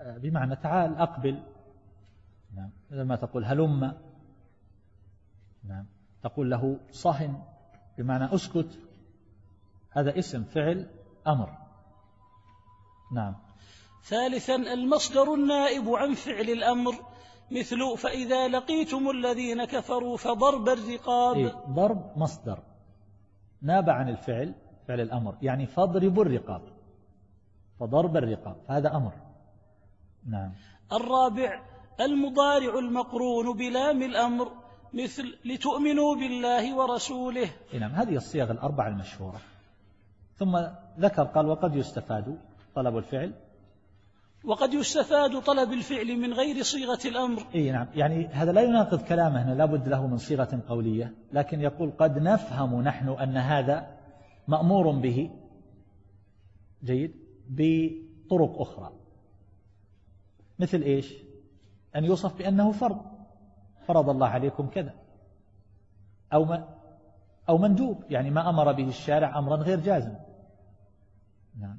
[0.00, 1.42] آه، بمعنى تعال أقبل.
[2.56, 2.70] نعم.
[2.90, 3.92] مثل ما تقول هلم.
[5.64, 5.86] نعم.
[6.22, 7.42] تقول له صهن
[7.98, 8.78] بمعنى أسكت.
[9.90, 10.90] هذا اسم فعل
[11.26, 11.59] أمر.
[13.12, 13.34] نعم.
[14.04, 16.94] ثالثا المصدر النائب عن فعل الأمر
[17.50, 21.36] مثل فإذا لقيتم الذين كفروا فضرب الرقاب.
[21.36, 22.58] إيه ضرب مصدر.
[23.62, 24.54] ناب عن الفعل
[24.88, 25.36] فعل الأمر.
[25.42, 26.62] يعني فاضربوا الرقاب.
[27.80, 28.56] فضرب الرقاب.
[28.68, 29.12] فهذا أمر.
[30.26, 30.52] نعم.
[30.92, 31.62] الرابع
[32.00, 34.52] المضارع المقرون بلام الأمر
[34.94, 37.50] مثل لتؤمنوا بالله ورسوله.
[37.80, 37.90] نعم.
[37.90, 39.40] هذه الصيغ الأربعة المشهورة.
[40.36, 40.58] ثم
[40.98, 42.38] ذكر قال وقد يستفاد.
[42.74, 43.32] طلب الفعل؟
[44.44, 47.42] وقد يستفاد طلب الفعل من غير صيغة الأمر.
[47.54, 47.86] أي نعم.
[47.94, 51.14] يعني هذا لا يناقض كلامه هنا لابد له من صيغة قولية.
[51.32, 53.96] لكن يقول قد نفهم نحن أن هذا
[54.48, 55.30] مأمور به.
[56.84, 57.14] جيد.
[57.48, 58.92] بطرق أخرى.
[60.58, 61.14] مثل إيش؟
[61.96, 63.00] أن يوصف بأنه فرض.
[63.86, 64.94] فرض الله عليكم كذا.
[66.32, 66.68] أو ما
[67.48, 68.04] أو مندوب.
[68.10, 70.14] يعني ما أمر به الشارع أمرا غير جازم.
[71.60, 71.78] نعم.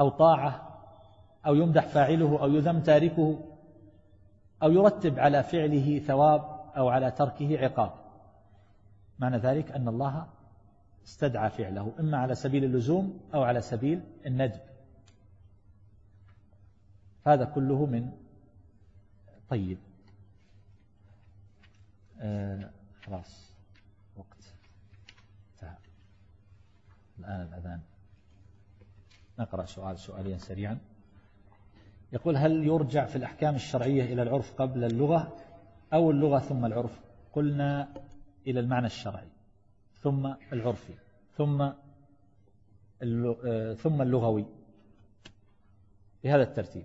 [0.00, 0.80] أو طاعة
[1.46, 3.38] أو يمدح فاعله أو يذم تاركه
[4.62, 6.40] أو يرتب على فعله ثواب
[6.76, 7.92] أو على تركه عقاب.
[9.18, 10.26] معنى ذلك أن الله
[11.04, 14.60] استدعى فعله إما على سبيل اللزوم أو على سبيل الندب.
[17.26, 18.12] هذا كله من
[19.48, 19.78] طيب.
[22.20, 22.70] آه
[23.04, 23.52] خلاص
[24.16, 24.54] وقت.
[25.54, 25.76] انتهى
[27.18, 27.80] الآن الأذان.
[29.38, 30.78] نقرأ سؤال سؤالين سريعا.
[32.12, 35.36] يقول هل يرجع في الأحكام الشرعية إلى العرف قبل اللغة
[35.92, 37.00] أو اللغة ثم العرف؟
[37.32, 37.94] قلنا
[38.46, 39.28] إلى المعنى الشرعي.
[40.00, 40.94] ثم العرفي.
[41.36, 41.62] ثم
[43.02, 44.46] آه، ثم اللغوي.
[46.24, 46.84] بهذا الترتيب.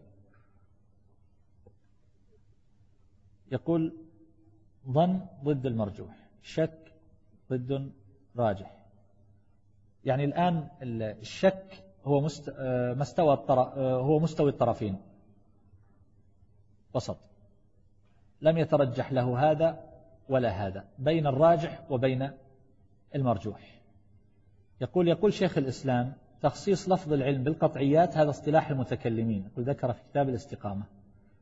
[3.52, 3.98] يقول
[4.88, 6.94] ظن ضد المرجوح شك
[7.50, 7.92] ضد
[8.36, 8.78] راجح.
[10.06, 12.28] يعني الآن الشك هو
[12.58, 14.98] آه، مستوى آه، هو مستوي الطرفين.
[16.94, 17.18] وسط.
[18.42, 19.80] لم يترجح له هذا
[20.30, 20.86] ولا هذا.
[21.00, 22.32] بين الراجح وبين
[23.16, 23.82] المرجوح.
[24.82, 29.46] يقول يقول شيخ الإسلام تخصيص لفظ العلم بالقطعيات هذا اصطلاح المتكلمين.
[29.46, 30.84] يقول ذكر في كتاب الاستقامة.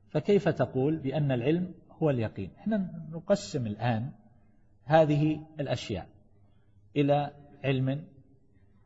[0.10, 1.74] فكيف تقول بأن العلم
[2.04, 4.12] هو اليقين؟ إحنا نقسم الآن
[4.84, 6.08] هذه الأشياء
[6.96, 7.32] إلى
[7.64, 8.04] علم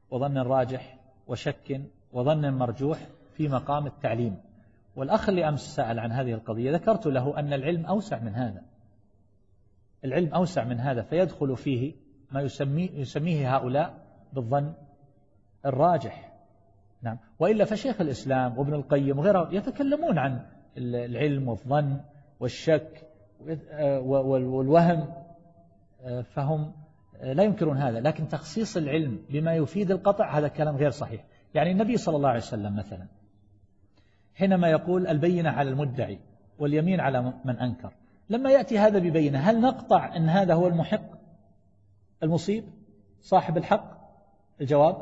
[0.09, 1.81] وظن راجح وشك
[2.13, 2.99] وظن مرجوح
[3.33, 4.37] في مقام التعليم.
[4.95, 8.61] والأخ اللي أمس سأل عن هذه القضية ذكرت له أن العلم أوسع من هذا.
[10.05, 11.93] العلم أوسع من هذا فيدخل فيه
[12.31, 13.93] ما يسميه, يسميه هؤلاء
[14.33, 14.73] بالظن
[15.65, 16.33] الراجح.
[17.01, 17.17] نعم.
[17.39, 20.45] وإلا فشيخ الإسلام وابن القيم وغيره يتكلمون عن
[20.77, 22.01] العلم والظن
[22.39, 23.07] والشك
[24.03, 25.13] والوهم
[26.23, 26.71] فهم
[27.21, 31.23] لا ينكرون هذا لكن تخصيص العلم بما يفيد القطع هذا كلام غير صحيح.
[31.53, 33.07] يعني النبي صلى الله عليه وسلم مثلا
[34.35, 36.19] حينما يقول البينة على المدعي
[36.59, 37.93] واليمين على من أنكر
[38.29, 41.15] لما يأتي هذا ببينة هل نقطع أن هذا هو المحق؟
[42.23, 42.63] المصيب؟
[43.21, 43.91] صاحب الحق؟
[44.61, 44.95] الجواب؟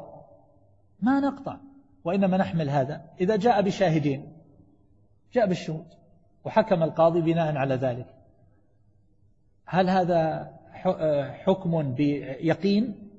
[1.02, 1.58] ما نقطع
[2.04, 3.02] وإنما نحمل هذا.
[3.22, 4.34] إذا جاء بشاهدين
[5.34, 5.86] جاء بالشهود
[6.44, 8.08] وحكم القاضي بناء على ذلك
[9.66, 10.53] هل هذا
[11.44, 13.10] حكم بيقين؟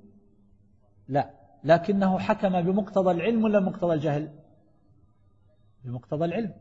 [1.08, 1.30] لا.
[1.64, 4.28] لكنه حكم بمقتضى العلم ولا مقتضى الجهل؟
[5.84, 6.54] بمقتضى العلم.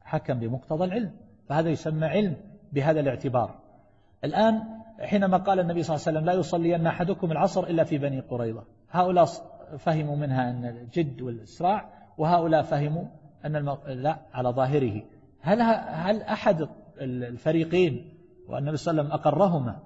[0.00, 1.16] حكم بمقتضى العلم.
[1.48, 2.36] فهذا يسمى علم
[2.72, 3.60] بهذا الاعتبار.
[4.24, 4.62] الآن
[5.00, 8.64] حينما قال النبي صلى الله عليه وسلم لا يصلين أحدكم العصر إلا في بني قريظة.
[8.90, 9.26] هؤلاء
[9.78, 13.04] فهموا منها أن الجد والإسراع وهؤلاء فهموا
[13.44, 13.78] أن الم...
[13.86, 15.02] لا على ظاهره.
[15.40, 16.68] هل هل أحد
[17.00, 18.15] الفريقين
[18.48, 19.78] والنبي صلى الله عليه وسلم أقرهما.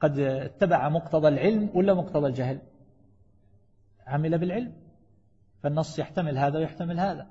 [0.00, 2.58] قد اتبع مقتضى العلم ولا مقتضى الجهل.
[4.06, 4.72] عمل بالعلم.
[5.62, 7.26] فالنص يحتمل هذا ويحتمل هذا.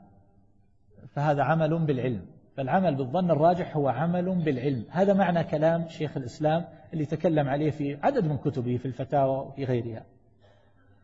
[1.07, 2.25] فهذا عمل بالعلم.
[2.57, 4.85] فالعمل بالظن الراجح هو عمل بالعلم.
[4.89, 9.63] هذا معنى كلام شيخ الإسلام اللي تكلم عليه في عدد من كتبه في الفتاوى وفي
[9.63, 10.05] غيرها.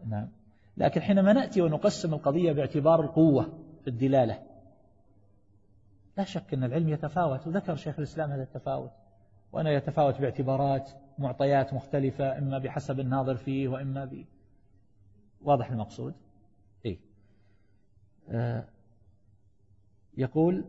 [0.08, 0.30] نعم.
[0.78, 3.44] لكن حينما نأتي ونقسم القضية باعتبار القوة
[3.82, 4.40] في الدلالة
[6.18, 7.48] لا شك أن العلم يتفاوت.
[7.48, 8.92] وذكر شيخ الإسلام هذا التفاوت.
[9.52, 14.26] وأنه يتفاوت باعتبارات معطيات مختلفة إما بحسب الناظر فيه وإما ب
[15.42, 16.14] واضح المقصود
[16.86, 17.00] إيه؟
[18.30, 18.66] آه
[20.18, 20.66] يقول